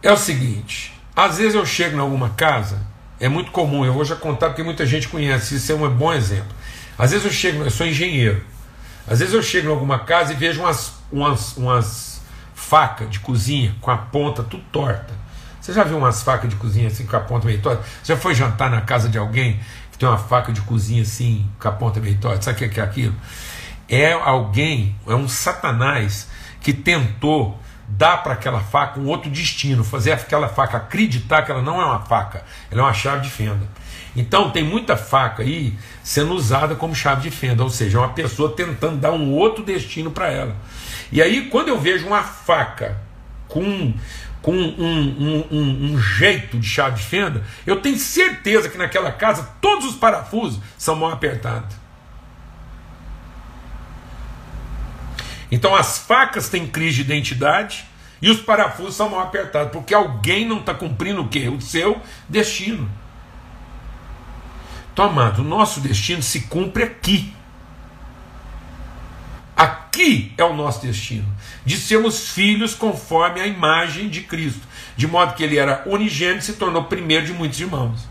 É 0.03 0.11
o 0.11 0.17
seguinte: 0.17 0.93
às 1.15 1.39
vezes 1.39 1.55
eu 1.55 1.67
chego 1.67 1.97
em 1.97 2.01
alguma 2.01 2.31
casa 2.31 2.90
é 3.21 3.29
muito 3.29 3.51
comum, 3.53 3.85
eu 3.85 3.93
vou 3.93 4.05
já 4.05 4.17
contar 4.17 4.49
porque 4.49 4.63
muita 4.63 4.87
gente 4.87 5.07
conhece, 5.09 5.57
isso 5.57 5.71
é 5.71 5.75
um 5.75 5.89
bom 5.91 6.13
exemplo. 6.13 6.49
Às 6.99 7.11
vezes 7.11 7.27
eu 7.27 7.33
chego, 7.33 7.63
eu 7.63 7.71
sou 7.71 7.87
engenheiro, 7.87 8.43
às 9.07 9.19
vezes 9.19 9.35
eu 9.35 9.43
chego 9.43 9.69
em 9.69 9.71
alguma 9.71 10.01
casa 10.01 10.33
e 10.33 10.37
vejo 10.37 10.61
umas, 10.61 10.95
umas, 11.13 11.57
umas 11.57 12.23
facas 12.55 13.11
de 13.11 13.21
cozinha 13.21 13.75
com 13.81 13.91
a 13.91 13.97
ponta 13.97 14.43
tudo 14.43 14.63
torta. 14.73 15.13
Você 15.61 15.75
já 15.75 15.85
viu 15.85 15.99
umas 15.99 16.23
facas 16.23 16.49
de 16.49 16.57
cozinha 16.57 16.89
assim 16.89 17.05
com 17.05 17.17
a 17.17 17.21
ponta 17.21 17.47
meio 17.47 17.61
torta? 17.61 17.83
Você 18.03 18.15
já 18.15 18.19
foi 18.19 18.35
jantar 18.35 18.71
na 18.71 18.81
casa 18.81 19.09
de 19.09 19.19
alguém 19.19 19.61
que 19.93 19.99
tem 19.99 20.09
uma 20.09 20.19
faca 20.19 20.53
de 20.53 20.61
cozinha 20.63 21.03
assim 21.03 21.47
com 21.59 21.69
a 21.69 21.73
ponta 21.73 22.01
meio 22.01 22.17
torta? 22.19 22.43
Sabe 22.43 22.65
o 22.65 22.71
que 22.71 22.81
é 22.81 22.83
aquilo? 22.83 23.15
É 23.89 24.13
alguém, 24.13 24.97
é 25.07 25.15
um 25.15 25.29
satanás 25.29 26.29
que 26.61 26.73
tentou 26.73 27.59
dá 27.91 28.17
para 28.17 28.35
aquela 28.35 28.61
faca 28.61 29.01
um 29.01 29.07
outro 29.07 29.31
destino, 29.31 29.83
fazer 29.83 30.13
aquela 30.13 30.49
faca 30.49 30.77
acreditar 30.77 31.43
que 31.43 31.51
ela 31.51 31.63
não 31.63 31.81
é 31.81 31.85
uma 31.85 32.01
faca, 32.01 32.45
ela 32.71 32.81
é 32.81 32.85
uma 32.85 32.95
chave 32.95 33.23
de 33.23 33.31
fenda. 33.31 33.67
Então 34.17 34.51
tem 34.51 34.63
muita 34.65 34.97
faca 34.97 35.43
aí 35.43 35.77
sendo 36.03 36.35
usada 36.35 36.75
como 36.75 36.95
chave 36.95 37.23
de 37.23 37.31
fenda, 37.31 37.63
ou 37.63 37.71
seja, 37.71 37.99
é 37.99 38.01
uma 38.01 38.13
pessoa 38.13 38.53
tentando 38.55 38.97
dar 38.97 39.13
um 39.13 39.33
outro 39.33 39.65
destino 39.65 40.11
para 40.11 40.29
ela. 40.31 40.57
E 41.13 41.21
aí 41.21 41.49
quando 41.49 41.69
eu 41.69 41.79
vejo 41.79 42.07
uma 42.07 42.23
faca 42.23 42.99
com, 43.49 43.93
com 44.43 44.53
um, 44.53 44.75
um, 44.79 45.47
um, 45.51 45.93
um, 45.93 45.99
jeito 46.01 46.59
de 46.59 46.67
chave 46.67 46.97
de 46.97 47.03
fenda, 47.03 47.43
eu 47.67 47.81
tenho 47.81 47.99
certeza 47.99 48.69
que 48.69 48.79
naquela 48.79 49.13
casa 49.13 49.49
todos 49.61 49.85
os 49.87 49.97
parafusos 49.97 50.61
são 50.79 50.97
mal 50.97 51.13
apertados. 51.13 51.80
Então 55.51 55.75
as 55.75 55.99
facas 55.99 56.49
têm 56.49 56.67
crise 56.67 56.97
de 56.97 57.03
identidade 57.03 57.85
e 58.23 58.31
os 58.31 58.41
parafusos 58.41 58.95
são 58.95 59.11
mal 59.11 59.21
apertados, 59.21 59.73
porque 59.73 59.95
alguém 59.95 60.47
não 60.47 60.59
está 60.59 60.75
cumprindo 60.75 61.23
o 61.23 61.29
quê? 61.29 61.49
O 61.49 61.61
seu 61.61 62.01
destino. 62.29 62.91
Então, 64.93 65.07
amado, 65.07 65.41
o 65.41 65.45
nosso 65.45 65.81
destino 65.81 66.23
se 66.23 66.43
cumpre 66.43 66.83
aqui. 66.83 67.33
Aqui 69.57 70.33
é 70.37 70.45
o 70.45 70.55
nosso 70.55 70.83
destino, 70.83 71.27
de 71.65 71.77
sermos 71.77 72.31
filhos 72.31 72.75
conforme 72.75 73.41
a 73.41 73.47
imagem 73.47 74.09
de 74.09 74.23
Cristo, 74.23 74.61
de 74.97 75.07
modo 75.07 75.35
que 75.35 75.43
ele 75.43 75.59
era 75.59 75.83
unigênito 75.87 76.41
e 76.41 76.45
se 76.45 76.53
tornou 76.55 76.85
primeiro 76.85 77.27
de 77.27 77.33
muitos 77.33 77.61
irmãos. 77.61 78.10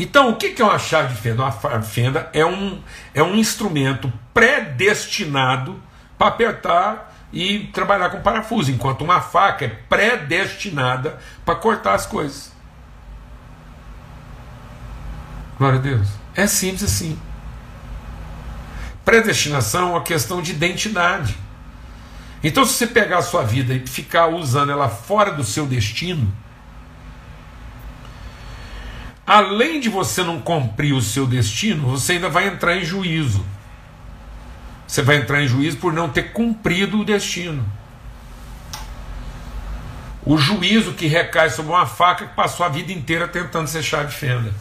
Então, 0.00 0.30
o 0.30 0.36
que 0.36 0.54
é 0.62 0.64
uma 0.64 0.78
chave 0.78 1.12
de 1.14 1.20
fenda? 1.20 1.42
Uma 1.42 1.82
fenda 1.82 2.30
é 2.32 2.42
um, 2.42 2.80
é 3.12 3.22
um 3.22 3.34
instrumento 3.34 4.10
predestinado 4.32 5.78
para 6.16 6.28
apertar 6.28 7.14
e 7.30 7.66
trabalhar 7.66 8.08
com 8.08 8.22
parafuso, 8.22 8.70
enquanto 8.70 9.02
uma 9.02 9.20
faca 9.20 9.66
é 9.66 9.68
predestinada 9.68 11.18
para 11.44 11.54
cortar 11.54 11.92
as 11.92 12.06
coisas. 12.06 12.50
Glória 15.58 15.78
a 15.78 15.82
Deus. 15.82 16.08
É 16.34 16.46
simples 16.46 16.84
assim. 16.84 17.20
Predestinação 19.04 19.88
é 19.88 19.90
uma 19.90 20.02
questão 20.02 20.40
de 20.40 20.52
identidade. 20.52 21.36
Então, 22.42 22.64
se 22.64 22.72
você 22.72 22.86
pegar 22.86 23.18
a 23.18 23.22
sua 23.22 23.42
vida 23.42 23.74
e 23.74 23.86
ficar 23.86 24.28
usando 24.28 24.72
ela 24.72 24.88
fora 24.88 25.30
do 25.30 25.44
seu 25.44 25.66
destino, 25.66 26.32
além 29.30 29.78
de 29.78 29.88
você 29.88 30.24
não 30.24 30.40
cumprir 30.40 30.92
o 30.92 31.00
seu 31.00 31.24
destino, 31.24 31.86
você 31.86 32.14
ainda 32.14 32.28
vai 32.28 32.48
entrar 32.48 32.76
em 32.76 32.84
juízo. 32.84 33.46
Você 34.88 35.02
vai 35.02 35.18
entrar 35.18 35.40
em 35.40 35.46
juízo 35.46 35.76
por 35.76 35.92
não 35.92 36.08
ter 36.08 36.32
cumprido 36.32 36.98
o 36.98 37.04
destino. 37.04 37.64
O 40.26 40.36
juízo 40.36 40.94
que 40.94 41.06
recai 41.06 41.48
sobre 41.48 41.70
uma 41.70 41.86
faca 41.86 42.26
que 42.26 42.34
passou 42.34 42.66
a 42.66 42.68
vida 42.68 42.90
inteira 42.90 43.28
tentando 43.28 43.68
ser 43.68 43.84
chá 43.84 44.02
de 44.02 44.12
fenda. 44.12 44.52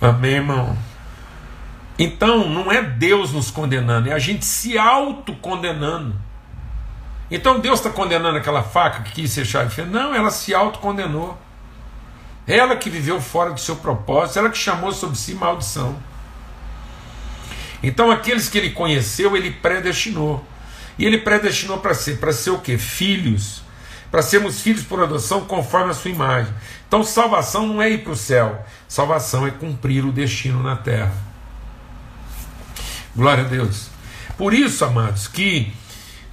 Amém, 0.00 0.32
irmão? 0.32 0.76
Então, 1.96 2.48
não 2.48 2.72
é 2.72 2.82
Deus 2.82 3.30
nos 3.30 3.52
condenando, 3.52 4.10
é 4.10 4.12
a 4.12 4.18
gente 4.18 4.44
se 4.44 4.76
autocondenando. 4.76 6.16
Então, 7.30 7.60
Deus 7.60 7.78
está 7.78 7.88
condenando 7.88 8.36
aquela 8.36 8.64
faca 8.64 9.04
que 9.04 9.12
quis 9.12 9.30
ser 9.30 9.44
chá 9.44 9.62
de 9.62 9.72
fenda? 9.72 9.90
Não, 9.90 10.12
ela 10.12 10.32
se 10.32 10.52
autocondenou. 10.52 11.38
Ela 12.46 12.76
que 12.76 12.90
viveu 12.90 13.20
fora 13.20 13.52
do 13.52 13.60
seu 13.60 13.76
propósito, 13.76 14.38
ela 14.38 14.50
que 14.50 14.58
chamou 14.58 14.92
sobre 14.92 15.16
si 15.16 15.34
maldição. 15.34 15.96
Então, 17.82 18.10
aqueles 18.10 18.48
que 18.48 18.58
ele 18.58 18.70
conheceu, 18.70 19.36
ele 19.36 19.50
predestinou. 19.50 20.44
E 20.98 21.04
ele 21.04 21.18
predestinou 21.18 21.78
para 21.78 21.94
ser, 21.94 22.18
para 22.18 22.32
ser 22.32 22.50
o 22.50 22.58
quê? 22.58 22.78
Filhos. 22.78 23.62
Para 24.10 24.22
sermos 24.22 24.60
filhos 24.60 24.82
por 24.84 25.02
adoção 25.02 25.46
conforme 25.46 25.90
a 25.90 25.94
sua 25.94 26.10
imagem. 26.10 26.52
Então, 26.86 27.02
salvação 27.02 27.66
não 27.66 27.80
é 27.80 27.90
ir 27.90 28.04
para 28.04 28.12
o 28.12 28.16
céu. 28.16 28.64
Salvação 28.86 29.46
é 29.46 29.50
cumprir 29.50 30.04
o 30.04 30.12
destino 30.12 30.62
na 30.62 30.76
terra. 30.76 31.12
Glória 33.16 33.44
a 33.44 33.48
Deus. 33.48 33.88
Por 34.36 34.54
isso, 34.54 34.84
amados, 34.84 35.26
que 35.26 35.72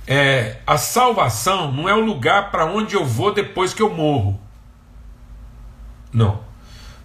é, 0.05 0.57
a 0.65 0.77
salvação 0.77 1.71
não 1.71 1.87
é 1.87 1.93
o 1.93 1.99
lugar 1.99 2.51
para 2.51 2.65
onde 2.65 2.95
eu 2.95 3.05
vou 3.05 3.33
depois 3.33 3.73
que 3.73 3.81
eu 3.81 3.89
morro. 3.89 4.39
Não. 6.11 6.41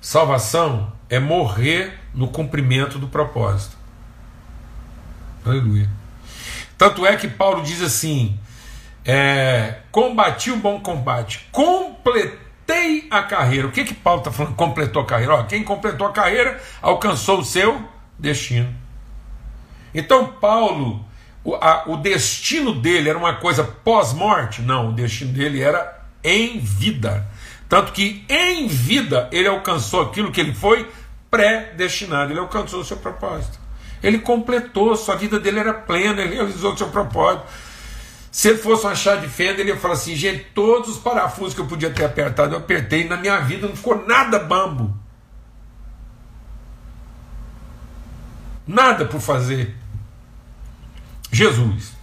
Salvação 0.01 0.93
é 1.09 1.19
morrer 1.19 1.99
no 2.15 2.29
cumprimento 2.29 2.99
do 2.99 3.09
propósito. 3.09 3.77
Aleluia. 5.45 5.89
Tanto 6.77 7.07
é 7.07 7.17
que 7.17 7.29
Paulo 7.29 7.63
diz 7.63 7.83
assim: 7.83 8.39
é, 9.05 9.81
combati 9.91 10.51
o 10.51 10.57
bom 10.57 10.81
combate, 10.81 11.47
completei 11.53 13.07
a 13.11 13.23
carreira. 13.23 13.67
O 13.67 13.71
que 13.71 13.85
que 13.85 13.95
Paulo 13.95 14.21
está 14.21 14.33
falando? 14.33 14.55
Completou 14.55 15.03
a 15.03 15.07
carreira. 15.07 15.35
Ó, 15.35 15.43
quem 15.45 15.63
completou 15.63 16.07
a 16.07 16.13
carreira 16.13 16.61
alcançou 16.81 17.41
o 17.41 17.45
seu 17.45 17.83
destino. 18.19 18.75
Então, 19.95 20.27
Paulo, 20.27 21.05
o, 21.45 21.55
a, 21.55 21.85
o 21.87 21.97
destino 21.99 22.75
dele 22.75 23.11
era 23.11 23.19
uma 23.19 23.35
coisa 23.35 23.63
pós-morte? 23.63 24.63
Não, 24.63 24.89
o 24.89 24.93
destino 24.93 25.33
dele 25.33 25.61
era 25.61 26.05
em 26.23 26.59
vida. 26.59 27.29
Tanto 27.75 27.91
que 27.91 28.25
em 28.29 28.69
vida 28.69 29.29
ele 29.33 29.49
alcançou 29.49 30.03
aquilo 30.03 30.31
que 30.31 30.41
ele 30.41 30.55
foi 30.55 30.89
predestinado, 31.29 32.31
ele 32.31 32.39
alcançou 32.39 32.79
o 32.79 32.85
seu 32.85 32.97
propósito. 32.97 33.59
Ele 34.01 34.21
completou, 34.21 34.95
sua 34.95 35.17
vida 35.17 35.41
dele 35.41 35.59
era 35.59 35.75
plena, 35.75 36.23
ele 36.23 36.37
realizou 36.37 36.73
o 36.73 36.79
seu 36.79 36.87
propósito. 36.87 37.47
Se 38.31 38.51
ele 38.51 38.59
fosse 38.59 38.87
uma 38.87 38.95
chá 38.95 39.17
de 39.17 39.27
fenda, 39.27 39.61
ele 39.61 39.71
ia 39.71 39.77
falar 39.77 39.95
assim: 39.95 40.15
gente, 40.15 40.47
todos 40.55 40.91
os 40.91 40.99
parafusos 40.99 41.53
que 41.53 41.63
eu 41.63 41.67
podia 41.67 41.91
ter 41.91 42.05
apertado, 42.05 42.55
eu 42.55 42.59
apertei, 42.59 43.09
na 43.09 43.17
minha 43.17 43.41
vida 43.41 43.67
não 43.67 43.75
ficou 43.75 44.07
nada 44.07 44.39
bambo. 44.39 44.97
Nada 48.65 49.05
por 49.05 49.21
fazer. 49.21 49.75
Jesus. 51.33 51.94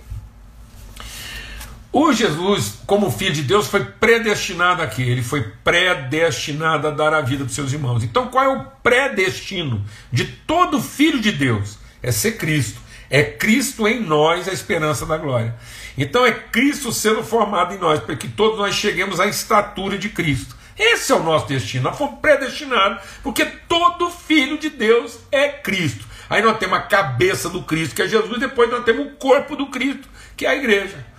O 1.94 2.14
Jesus, 2.14 2.80
como 2.88 3.12
filho 3.12 3.34
de 3.34 3.42
Deus, 3.42 3.68
foi 3.68 3.84
predestinado 3.84 4.82
aqui, 4.82 5.02
ele 5.02 5.22
foi 5.22 5.42
predestinado 5.62 6.88
a 6.88 6.92
dar 6.92 7.14
a 7.14 7.20
vida 7.20 7.44
para 7.44 7.54
seus 7.54 7.74
irmãos. 7.74 8.02
Então, 8.02 8.28
qual 8.28 8.46
é 8.46 8.48
o 8.48 8.64
predestino 8.82 9.84
de 10.10 10.24
todo 10.24 10.82
filho 10.82 11.20
de 11.20 11.34
Deus? 11.34 11.78
É 12.02 12.10
ser 12.10 12.38
Cristo. 12.38 12.80
É 13.10 13.24
Cristo 13.24 13.86
em 13.90 14.00
nós 14.00 14.48
a 14.48 14.54
esperança 14.54 15.06
da 15.06 15.18
glória. 15.18 15.54
Então, 15.98 16.26
é 16.26 16.32
Cristo 16.32 16.94
sendo 16.94 17.26
formado 17.26 17.76
em 17.76 17.78
nós, 17.78 18.00
para 18.00 18.16
que 18.16 18.30
todos 18.30 18.58
nós 18.58 18.74
cheguemos 18.74 19.20
à 19.20 19.28
estatura 19.28 19.98
de 19.98 20.08
Cristo. 20.08 20.56
Esse 20.80 21.12
é 21.12 21.16
o 21.16 21.24
nosso 21.24 21.48
destino. 21.48 21.84
Nós 21.84 21.98
fomos 21.98 22.22
predestinados, 22.22 23.04
porque 23.22 23.46
todo 23.46 24.10
filho 24.10 24.58
de 24.58 24.70
Deus 24.70 25.20
é 25.30 25.50
Cristo. 25.50 26.06
Aí 26.30 26.42
nós 26.42 26.58
temos 26.58 26.78
a 26.78 26.84
cabeça 26.84 27.50
do 27.50 27.64
Cristo, 27.64 27.96
que 27.96 28.02
é 28.02 28.08
Jesus, 28.08 28.40
depois 28.40 28.72
nós 28.72 28.86
temos 28.86 29.08
o 29.08 29.10
corpo 29.18 29.58
do 29.58 29.68
Cristo, 29.68 30.08
que 30.38 30.46
é 30.46 30.50
a 30.52 30.56
igreja. 30.56 31.11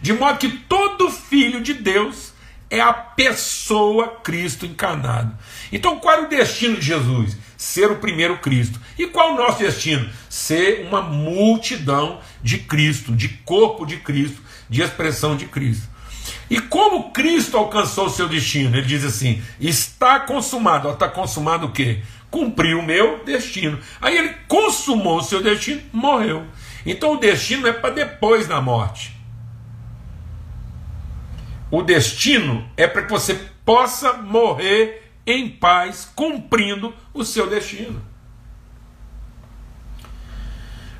De 0.00 0.12
modo 0.12 0.38
que 0.38 0.48
todo 0.48 1.10
filho 1.10 1.60
de 1.60 1.74
Deus 1.74 2.32
é 2.70 2.80
a 2.80 2.92
pessoa 2.92 4.18
Cristo 4.22 4.66
encarnado. 4.66 5.36
Então, 5.72 5.98
qual 5.98 6.16
é 6.16 6.22
o 6.22 6.28
destino 6.28 6.76
de 6.76 6.86
Jesus? 6.86 7.36
Ser 7.56 7.90
o 7.90 7.96
primeiro 7.96 8.38
Cristo. 8.38 8.78
E 8.98 9.06
qual 9.06 9.30
é 9.30 9.32
o 9.32 9.36
nosso 9.36 9.58
destino? 9.58 10.08
Ser 10.28 10.86
uma 10.86 11.00
multidão 11.00 12.20
de 12.42 12.58
Cristo, 12.58 13.14
de 13.14 13.28
corpo 13.28 13.86
de 13.86 13.96
Cristo, 13.96 14.40
de 14.68 14.82
expressão 14.82 15.36
de 15.36 15.46
Cristo. 15.46 15.88
E 16.50 16.60
como 16.60 17.10
Cristo 17.10 17.56
alcançou 17.56 18.06
o 18.06 18.10
seu 18.10 18.28
destino? 18.28 18.76
Ele 18.76 18.86
diz 18.86 19.04
assim: 19.04 19.42
está 19.60 20.20
consumado. 20.20 20.90
Está 20.90 21.08
consumado 21.08 21.66
o 21.66 21.72
quê? 21.72 22.02
Cumpriu 22.30 22.80
o 22.80 22.84
meu 22.84 23.24
destino. 23.24 23.78
Aí 24.00 24.16
ele 24.16 24.34
consumou 24.46 25.18
o 25.18 25.22
seu 25.22 25.42
destino, 25.42 25.80
morreu. 25.92 26.46
Então 26.84 27.14
o 27.14 27.18
destino 27.18 27.66
é 27.66 27.72
para 27.72 27.90
depois 27.90 28.46
da 28.46 28.60
morte. 28.60 29.17
O 31.70 31.82
destino 31.82 32.68
é 32.76 32.86
para 32.86 33.02
que 33.02 33.10
você 33.10 33.34
possa 33.64 34.14
morrer 34.14 35.12
em 35.26 35.48
paz, 35.48 36.10
cumprindo 36.14 36.94
o 37.12 37.24
seu 37.24 37.46
destino. 37.46 38.02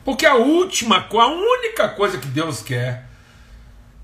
Porque 0.04 0.26
a 0.26 0.35
última, 0.35 1.07
a 1.11 1.26
única 1.26 1.88
coisa 1.88 2.18
que 2.18 2.26
Deus 2.26 2.62
quer 2.62 3.09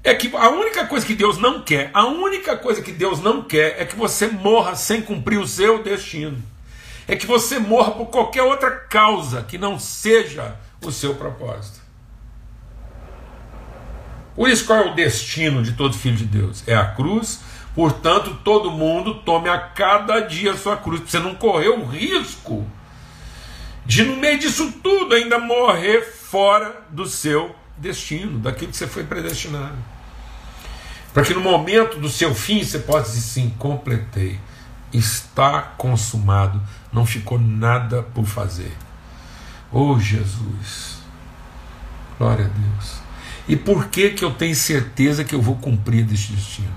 é 0.02 0.14
que 0.14 0.34
a 0.34 0.48
única 0.50 0.86
coisa 0.86 1.06
que 1.06 1.14
Deus 1.14 1.38
não 1.38 1.62
quer, 1.62 1.90
a 1.94 2.06
única 2.06 2.56
coisa 2.56 2.82
que 2.82 2.92
Deus 2.92 3.20
não 3.20 3.42
quer 3.42 3.80
é 3.80 3.84
que 3.84 3.96
você 3.96 4.28
morra 4.28 4.74
sem 4.74 5.00
cumprir 5.00 5.38
o 5.38 5.48
seu 5.48 5.82
destino. 5.82 6.42
É 7.06 7.16
que 7.16 7.26
você 7.26 7.58
morra 7.58 7.92
por 7.92 8.06
qualquer 8.06 8.42
outra 8.42 8.70
causa 8.70 9.42
que 9.42 9.58
não 9.58 9.78
seja 9.78 10.56
o 10.82 10.90
seu 10.90 11.14
propósito. 11.14 11.83
Por 14.34 14.48
isso, 14.48 14.64
qual 14.64 14.78
é 14.80 14.90
o 14.90 14.94
destino 14.94 15.62
de 15.62 15.72
todo 15.72 15.94
filho 15.94 16.16
de 16.16 16.24
Deus? 16.24 16.62
É 16.66 16.74
a 16.74 16.86
cruz. 16.86 17.40
Portanto, 17.74 18.38
todo 18.44 18.70
mundo 18.70 19.14
tome 19.16 19.48
a 19.48 19.58
cada 19.58 20.20
dia 20.20 20.52
a 20.52 20.56
sua 20.56 20.76
cruz, 20.76 21.02
você 21.06 21.18
não 21.18 21.34
correr 21.34 21.70
o 21.70 21.84
risco 21.84 22.64
de, 23.86 24.02
no 24.02 24.16
meio 24.16 24.38
disso 24.38 24.72
tudo, 24.82 25.14
ainda 25.14 25.38
morrer 25.38 26.02
fora 26.02 26.82
do 26.90 27.06
seu 27.06 27.54
destino, 27.76 28.38
daquilo 28.38 28.70
que 28.70 28.76
você 28.76 28.86
foi 28.86 29.04
predestinado. 29.04 29.76
Para 31.12 31.24
que 31.24 31.34
no 31.34 31.40
momento 31.40 31.98
do 31.98 32.08
seu 32.08 32.34
fim 32.34 32.64
você 32.64 32.78
possa 32.78 33.10
dizer 33.10 33.20
sim, 33.20 33.54
completei, 33.58 34.40
está 34.92 35.60
consumado, 35.76 36.60
não 36.92 37.04
ficou 37.04 37.38
nada 37.38 38.02
por 38.02 38.24
fazer. 38.24 38.72
Oh 39.70 39.98
Jesus, 39.98 40.98
glória 42.18 42.46
a 42.46 42.48
Deus. 42.48 43.03
E 43.46 43.56
por 43.56 43.88
que, 43.88 44.10
que 44.10 44.24
eu 44.24 44.32
tenho 44.32 44.54
certeza 44.54 45.24
que 45.24 45.34
eu 45.34 45.42
vou 45.42 45.56
cumprir 45.56 46.10
este 46.12 46.32
destino? 46.32 46.72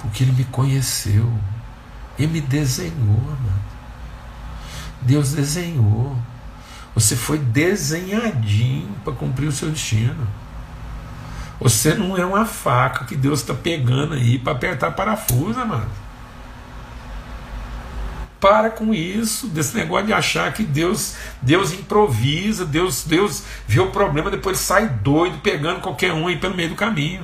Porque 0.00 0.22
Ele 0.22 0.32
me 0.32 0.44
conheceu, 0.44 1.32
Ele 2.18 2.28
me 2.28 2.40
desenhou, 2.40 3.18
amado. 3.18 3.62
Deus 5.00 5.32
desenhou. 5.32 6.16
Você 6.94 7.16
foi 7.16 7.38
desenhadinho 7.38 8.94
para 9.04 9.12
cumprir 9.12 9.48
o 9.48 9.52
seu 9.52 9.70
destino. 9.70 10.28
Você 11.58 11.94
não 11.94 12.16
é 12.16 12.24
uma 12.24 12.44
faca 12.44 13.04
que 13.04 13.16
Deus 13.16 13.40
está 13.40 13.54
pegando 13.54 14.14
aí 14.14 14.38
para 14.38 14.52
apertar 14.52 14.90
parafuso, 14.92 15.58
amado. 15.58 16.01
Para 18.42 18.70
com 18.70 18.92
isso, 18.92 19.46
desse 19.46 19.76
negócio 19.76 20.08
de 20.08 20.12
achar 20.12 20.52
que 20.52 20.64
Deus 20.64 21.14
Deus 21.40 21.72
improvisa, 21.72 22.64
Deus 22.64 23.04
Deus 23.04 23.44
vê 23.68 23.78
o 23.78 23.92
problema, 23.92 24.32
depois 24.32 24.58
sai 24.58 24.88
doido 24.88 25.38
pegando 25.38 25.80
qualquer 25.80 26.12
um 26.12 26.26
aí 26.26 26.36
pelo 26.36 26.56
meio 26.56 26.70
do 26.70 26.74
caminho. 26.74 27.22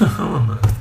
Não, 0.00 0.36
amado. 0.36 0.74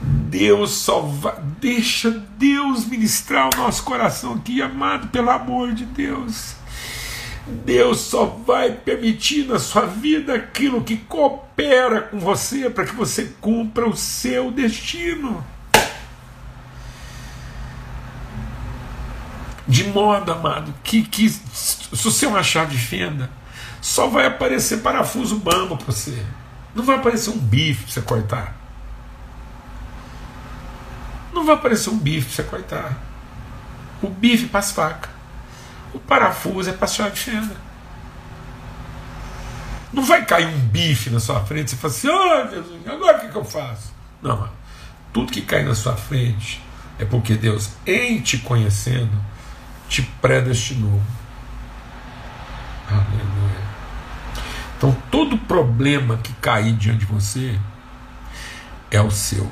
Deus 0.00 0.70
só 0.70 1.00
vai, 1.00 1.34
deixa 1.60 2.10
Deus 2.38 2.86
ministrar 2.86 3.50
o 3.52 3.58
nosso 3.58 3.82
coração 3.82 4.34
aqui, 4.34 4.62
amado, 4.62 5.08
pelo 5.08 5.30
amor 5.30 5.72
de 5.72 5.84
Deus. 5.84 6.54
Deus 7.44 7.98
só 7.98 8.24
vai 8.24 8.70
permitir 8.70 9.48
na 9.48 9.58
sua 9.58 9.84
vida 9.84 10.34
aquilo 10.34 10.84
que 10.84 10.96
coopera 10.96 12.02
com 12.02 12.20
você 12.20 12.70
para 12.70 12.84
que 12.84 12.94
você 12.94 13.32
cumpra 13.40 13.88
o 13.88 13.96
seu 13.96 14.52
destino. 14.52 15.44
De 19.74 19.82
modo, 19.88 20.30
amado, 20.30 20.72
que, 20.84 21.02
que 21.02 21.28
se 21.28 21.88
você 21.90 22.26
é 22.26 22.28
uma 22.28 22.44
chave 22.44 22.76
de 22.76 22.80
fenda, 22.80 23.28
só 23.80 24.06
vai 24.06 24.24
aparecer 24.24 24.82
parafuso 24.82 25.40
bambo 25.40 25.76
para 25.76 25.86
você. 25.86 26.24
Não 26.76 26.84
vai 26.84 26.94
aparecer 26.94 27.30
um 27.30 27.38
bife 27.38 27.82
para 27.82 27.92
você 27.92 28.00
cortar. 28.00 28.54
Não 31.32 31.44
vai 31.44 31.56
aparecer 31.56 31.90
um 31.90 31.98
bife 31.98 32.26
para 32.26 32.36
você 32.36 32.42
cortar. 32.44 32.98
O 34.00 34.08
bife 34.08 34.46
para 34.46 34.60
as 34.60 34.70
facas. 34.70 35.10
O 35.92 35.98
parafuso 35.98 36.70
é 36.70 36.72
para 36.72 36.84
a 36.84 36.88
chave 36.88 37.16
de 37.16 37.20
fenda. 37.22 37.56
Não 39.92 40.04
vai 40.04 40.24
cair 40.24 40.46
um 40.46 40.68
bife 40.68 41.10
na 41.10 41.18
sua 41.18 41.44
frente 41.44 41.66
e 41.66 41.70
você 41.70 41.76
fala 41.76 41.92
assim: 41.92 42.08
oh, 42.08 42.48
Jesus, 42.48 42.86
agora 42.86 43.16
o 43.16 43.20
que, 43.22 43.28
que 43.28 43.36
eu 43.36 43.44
faço? 43.44 43.92
Não, 44.22 44.48
tudo 45.12 45.32
que 45.32 45.42
cai 45.42 45.64
na 45.64 45.74
sua 45.74 45.96
frente 45.96 46.62
é 46.96 47.04
porque 47.04 47.34
Deus, 47.34 47.70
em 47.84 48.20
te 48.20 48.38
conhecendo, 48.38 49.33
te 49.94 50.02
predestinou. 50.02 51.00
Aleluia. 52.90 53.64
Então, 54.76 54.96
todo 55.08 55.38
problema 55.38 56.16
que 56.16 56.32
cair 56.32 56.72
diante 56.72 57.00
de 57.00 57.06
você 57.06 57.56
é 58.90 59.00
o 59.00 59.10
seu. 59.10 59.48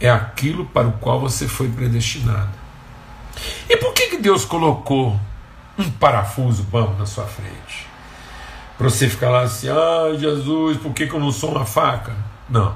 É 0.00 0.08
aquilo 0.08 0.64
para 0.64 0.88
o 0.88 0.92
qual 0.92 1.20
você 1.20 1.46
foi 1.46 1.68
predestinado. 1.68 2.48
E 3.68 3.76
por 3.76 3.92
que, 3.92 4.08
que 4.08 4.16
Deus 4.16 4.46
colocou 4.46 5.20
um 5.76 5.90
parafuso 5.90 6.62
bom 6.62 6.94
na 6.98 7.04
sua 7.04 7.26
frente? 7.26 7.86
Para 8.78 8.88
você 8.88 9.06
ficar 9.06 9.28
lá 9.28 9.42
assim, 9.42 9.68
ah, 9.68 10.16
Jesus, 10.18 10.78
por 10.78 10.94
que, 10.94 11.06
que 11.06 11.12
eu 11.12 11.20
não 11.20 11.30
sou 11.30 11.50
uma 11.50 11.66
faca? 11.66 12.16
Não. 12.48 12.74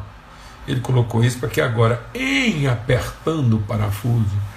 Ele 0.69 0.81
colocou 0.81 1.25
isso 1.25 1.39
para 1.39 1.49
que 1.49 1.61
agora, 1.61 2.05
em 2.15 2.67
apertando 2.67 3.57
o 3.57 3.63
parafuso, 3.63 4.50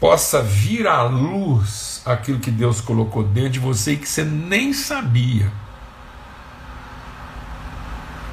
possa 0.00 0.42
vir 0.42 0.86
à 0.86 1.02
luz 1.02 2.02
aquilo 2.04 2.38
que 2.38 2.50
Deus 2.50 2.80
colocou 2.80 3.24
dentro 3.24 3.50
de 3.50 3.58
você 3.58 3.92
e 3.92 3.96
que 3.96 4.08
você 4.08 4.24
nem 4.24 4.72
sabia 4.72 5.50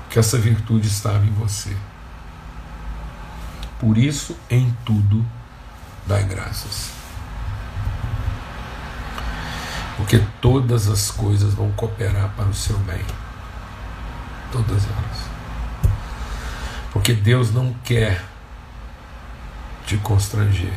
que 0.09 0.19
essa 0.19 0.37
virtude 0.37 0.87
estava 0.87 1.25
em 1.25 1.31
você. 1.31 1.75
Por 3.79 3.97
isso, 3.97 4.37
em 4.49 4.73
tudo, 4.85 5.25
dai 6.07 6.23
graças. 6.23 6.91
Porque 9.97 10.21
todas 10.41 10.87
as 10.87 11.11
coisas 11.11 11.53
vão 11.53 11.71
cooperar 11.71 12.29
para 12.35 12.45
o 12.45 12.53
seu 12.53 12.77
bem. 12.79 13.03
Todas 14.51 14.83
elas. 14.85 15.29
Porque 16.91 17.13
Deus 17.13 17.53
não 17.53 17.73
quer 17.83 18.23
te 19.85 19.97
constranger. 19.97 20.73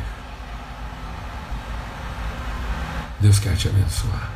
Deus 3.21 3.39
quer 3.39 3.57
te 3.57 3.69
abençoar. 3.69 4.31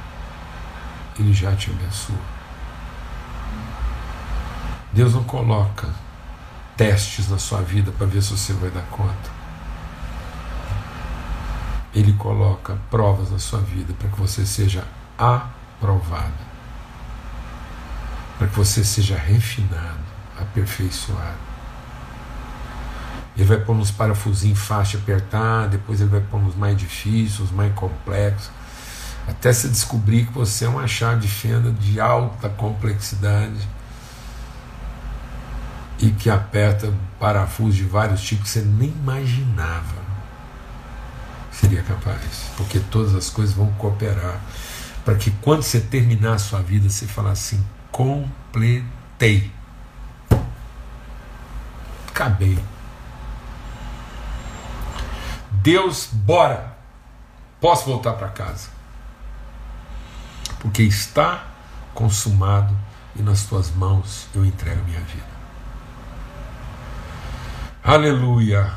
Ele 1.18 1.32
já 1.32 1.54
te 1.54 1.70
abençoa. 1.70 2.16
Deus 4.92 5.14
não 5.14 5.24
coloca 5.24 5.88
testes 6.76 7.28
na 7.28 7.38
sua 7.38 7.62
vida 7.62 7.92
para 7.92 8.06
ver 8.06 8.22
se 8.22 8.36
você 8.36 8.52
vai 8.52 8.70
dar 8.70 8.82
conta. 8.90 9.30
Ele 11.94 12.12
coloca 12.14 12.78
provas 12.90 13.30
na 13.30 13.38
sua 13.38 13.60
vida 13.60 13.92
para 13.94 14.08
que 14.08 14.18
você 14.18 14.44
seja 14.46 14.84
aprovado, 15.16 16.32
para 18.38 18.48
que 18.48 18.56
você 18.56 18.82
seja 18.82 19.16
refinado, 19.16 20.00
aperfeiçoado. 20.40 21.52
Ele 23.36 23.44
vai 23.46 23.58
pôr 23.58 23.76
uns 23.76 23.90
parafusinhos 23.90 24.58
fácil 24.58 24.98
de 24.98 25.04
apertar, 25.04 25.68
depois 25.68 26.00
ele 26.00 26.10
vai 26.10 26.20
pôr 26.20 26.38
uns 26.38 26.54
mais 26.54 26.76
difíceis, 26.76 27.40
uns 27.40 27.50
mais 27.50 27.74
complexos, 27.74 28.50
até 29.28 29.52
se 29.52 29.68
descobrir 29.68 30.26
que 30.26 30.32
você 30.32 30.64
é 30.64 30.68
uma 30.68 30.86
chave 30.86 31.20
de 31.20 31.28
fenda 31.28 31.70
de 31.70 32.00
alta 32.00 32.48
complexidade 32.48 33.68
e 35.98 36.10
que 36.10 36.28
aperta 36.28 36.92
parafusos 37.20 37.76
de 37.76 37.84
vários 37.84 38.20
tipos 38.22 38.44
que 38.44 38.50
você 38.50 38.62
nem 38.62 38.88
imaginava 38.88 40.02
seria 41.52 41.82
capaz, 41.82 42.50
porque 42.56 42.80
todas 42.80 43.14
as 43.14 43.30
coisas 43.30 43.54
vão 43.54 43.70
cooperar 43.74 44.40
para 45.04 45.14
que 45.14 45.30
quando 45.42 45.62
você 45.62 45.80
terminar 45.80 46.34
a 46.34 46.38
sua 46.38 46.60
vida 46.60 46.88
você 46.88 47.06
falar 47.06 47.32
assim: 47.32 47.64
completei, 47.90 49.50
acabei. 52.08 52.58
Deus, 55.50 56.08
bora, 56.12 56.76
posso 57.60 57.84
voltar 57.84 58.14
para 58.14 58.28
casa, 58.28 58.68
porque 60.62 60.82
está 60.84 61.48
consumado 61.92 62.74
e 63.16 63.22
nas 63.22 63.44
tuas 63.44 63.74
mãos 63.74 64.28
eu 64.32 64.44
entrego 64.44 64.80
a 64.80 64.84
minha 64.84 65.00
vida. 65.00 65.32
Aleluia. 67.82 68.72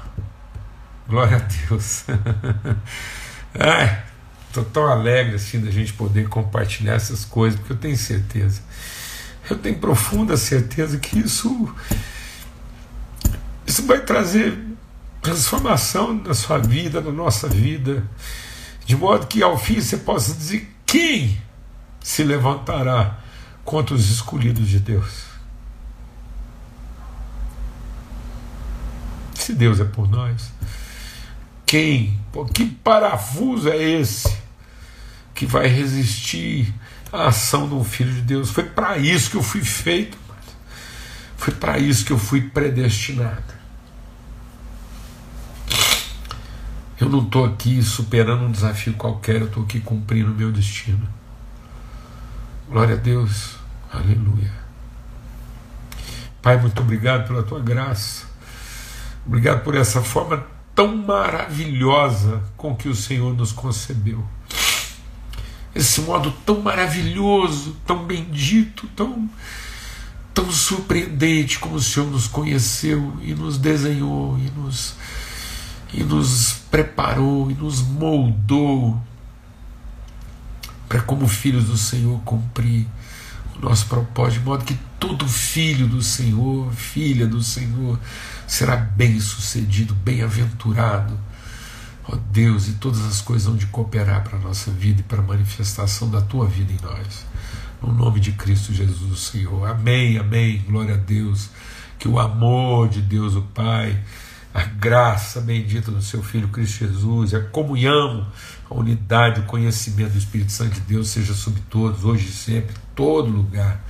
Glória 1.08 1.38
a 1.38 1.40
Deus. 1.40 2.06
Estou 4.48 4.66
tão 4.66 4.88
alegre 4.88 5.36
assim 5.36 5.62
da 5.62 5.70
gente 5.70 5.94
poder 5.94 6.28
compartilhar 6.28 6.96
essas 6.96 7.24
coisas, 7.24 7.60
porque 7.60 7.74
eu 7.74 7.78
tenho 7.78 7.98
certeza, 7.98 8.62
eu 9.48 9.58
tenho 9.58 9.78
profunda 9.78 10.36
certeza 10.38 10.98
que 10.98 11.20
isso, 11.20 11.76
isso 13.68 13.86
vai 13.86 14.00
trazer 14.00 14.58
transformação 15.22 16.16
na 16.16 16.34
sua 16.34 16.58
vida, 16.58 17.00
na 17.00 17.12
nossa 17.12 17.48
vida, 17.48 18.04
de 18.86 18.96
modo 18.96 19.28
que 19.28 19.44
ao 19.44 19.58
fim 19.58 19.80
você 19.80 19.98
possa 19.98 20.34
dizer: 20.34 20.74
quem 20.86 21.45
se 22.06 22.24
levantará 22.24 23.18
contra 23.64 23.96
os 23.96 24.12
escolhidos 24.12 24.68
de 24.68 24.80
Deus? 24.80 25.24
Se 29.34 29.56
Deus 29.56 29.80
é 29.80 29.86
por 29.86 30.08
nós, 30.08 30.52
quem? 31.66 32.20
Que 32.54 32.68
parafuso 32.68 33.70
é 33.70 33.78
esse 33.82 34.38
que 35.34 35.48
vai 35.48 35.66
resistir 35.66 36.72
à 37.12 37.30
ação 37.30 37.66
um 37.76 37.84
filho 37.84 38.14
de 38.14 38.22
Deus? 38.22 38.52
Foi 38.52 38.66
para 38.66 39.00
isso 39.00 39.32
que 39.32 39.38
eu 39.38 39.44
fui 39.44 39.64
feito, 39.64 40.16
foi 41.36 41.56
para 41.56 41.80
isso 41.80 42.06
que 42.06 42.14
eu 42.14 42.20
fui 42.20 42.42
predestinado. 42.50 43.56
Eu 47.02 47.10
não 47.10 47.24
estou 47.24 47.46
aqui 47.46 47.82
superando 47.82 48.44
um 48.44 48.52
desafio 48.52 48.94
qualquer, 48.94 49.42
eu 49.42 49.48
estou 49.48 49.64
aqui 49.64 49.80
cumprindo 49.80 50.32
o 50.32 50.36
meu 50.36 50.52
destino. 50.52 51.25
Glória 52.68 52.96
a 52.96 52.98
Deus, 52.98 53.58
aleluia. 53.94 54.52
Pai, 56.42 56.60
muito 56.60 56.82
obrigado 56.82 57.28
pela 57.28 57.44
tua 57.44 57.60
graça, 57.60 58.26
obrigado 59.24 59.64
por 59.64 59.76
essa 59.76 60.02
forma 60.02 60.44
tão 60.74 60.98
maravilhosa 60.98 62.42
com 62.58 62.76
que 62.76 62.90
o 62.90 62.96
Senhor 62.96 63.36
nos 63.36 63.52
concebeu. 63.52 64.26
Esse 65.76 66.02
modo 66.02 66.34
tão 66.44 66.60
maravilhoso, 66.60 67.78
tão 67.86 68.04
bendito, 68.04 68.88
tão, 68.96 69.30
tão 70.34 70.52
surpreendente 70.52 71.60
como 71.60 71.76
o 71.76 71.82
Senhor 71.82 72.10
nos 72.10 72.28
conheceu 72.28 73.16
e 73.22 73.36
nos 73.36 73.60
desenhou 73.60 74.40
e 74.40 74.50
nos 74.60 74.96
e 75.94 76.04
nos 76.04 76.54
preparou 76.72 77.52
e 77.52 77.54
nos 77.54 77.82
moldou 77.82 79.00
para, 80.96 81.02
como 81.02 81.28
filhos 81.28 81.66
do 81.66 81.78
Senhor, 81.78 82.20
cumprir 82.22 82.88
o 83.58 83.60
nosso 83.60 83.86
propósito, 83.88 84.40
de 84.40 84.46
modo 84.46 84.64
que 84.64 84.80
todo 85.00 85.28
filho 85.28 85.88
do 85.88 86.02
Senhor, 86.02 86.72
filha 86.72 87.28
do 87.28 87.44
Senhor, 87.44 88.00
será 88.48 88.78
bem 88.78 89.20
sucedido, 89.20 89.94
bem-aventurado. 89.94 91.18
Ó 92.08 92.14
oh 92.14 92.20
Deus, 92.32 92.68
e 92.68 92.74
todas 92.74 93.04
as 93.04 93.20
coisas 93.20 93.48
vão 93.48 93.58
de 93.58 93.66
cooperar 93.68 94.24
para 94.24 94.38
a 94.38 94.42
nossa 94.42 94.72
vida 94.72 95.02
e 95.02 95.04
para 95.04 95.20
a 95.20 95.26
manifestação 95.26 96.10
da 96.10 96.22
tua 96.22 96.48
vida 96.48 96.72
em 96.72 96.80
nós. 96.82 97.26
No 97.82 97.92
nome 97.92 98.20
de 98.20 98.32
Cristo 98.32 98.74
Jesus, 98.74 99.20
Senhor. 99.20 99.68
Amém, 99.68 100.18
amém. 100.18 100.64
Glória 100.68 100.94
a 100.94 100.98
Deus. 100.98 101.50
Que 102.00 102.08
o 102.08 102.20
amor 102.20 102.88
de 102.90 103.02
Deus, 103.02 103.36
o 103.36 103.42
Pai 103.42 104.02
a 104.56 104.64
graça 104.64 105.42
bendita 105.42 105.92
do 105.92 106.02
seu 106.02 106.24
Filho 106.24 106.48
Cristo 106.48 106.88
Jesus, 106.88 107.34
a 107.34 107.42
comunhão, 107.42 108.26
a 108.70 108.74
unidade, 108.74 109.42
o 109.42 109.44
conhecimento 109.44 110.12
do 110.12 110.18
Espírito 110.18 110.52
Santo 110.52 110.76
de 110.76 110.82
Deus 110.82 111.10
seja 111.10 111.34
sobre 111.34 111.62
todos, 111.70 112.04
hoje 112.04 112.28
e 112.28 112.32
sempre, 112.32 112.76
todo 112.96 113.30
lugar. 113.30 113.84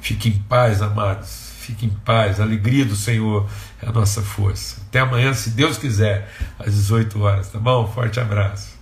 Fique 0.00 0.28
em 0.28 0.38
paz, 0.48 0.82
amados. 0.82 1.50
Fique 1.60 1.86
em 1.86 1.90
paz. 1.90 2.40
A 2.40 2.42
alegria 2.42 2.84
do 2.84 2.96
Senhor 2.96 3.48
é 3.82 3.88
a 3.88 3.92
nossa 3.92 4.22
força. 4.22 4.80
Até 4.88 5.00
amanhã, 5.00 5.32
se 5.34 5.50
Deus 5.50 5.76
quiser, 5.78 6.32
às 6.58 6.74
18 6.74 7.20
horas, 7.20 7.48
tá 7.48 7.58
bom? 7.58 7.86
Forte 7.86 8.18
abraço. 8.18 8.79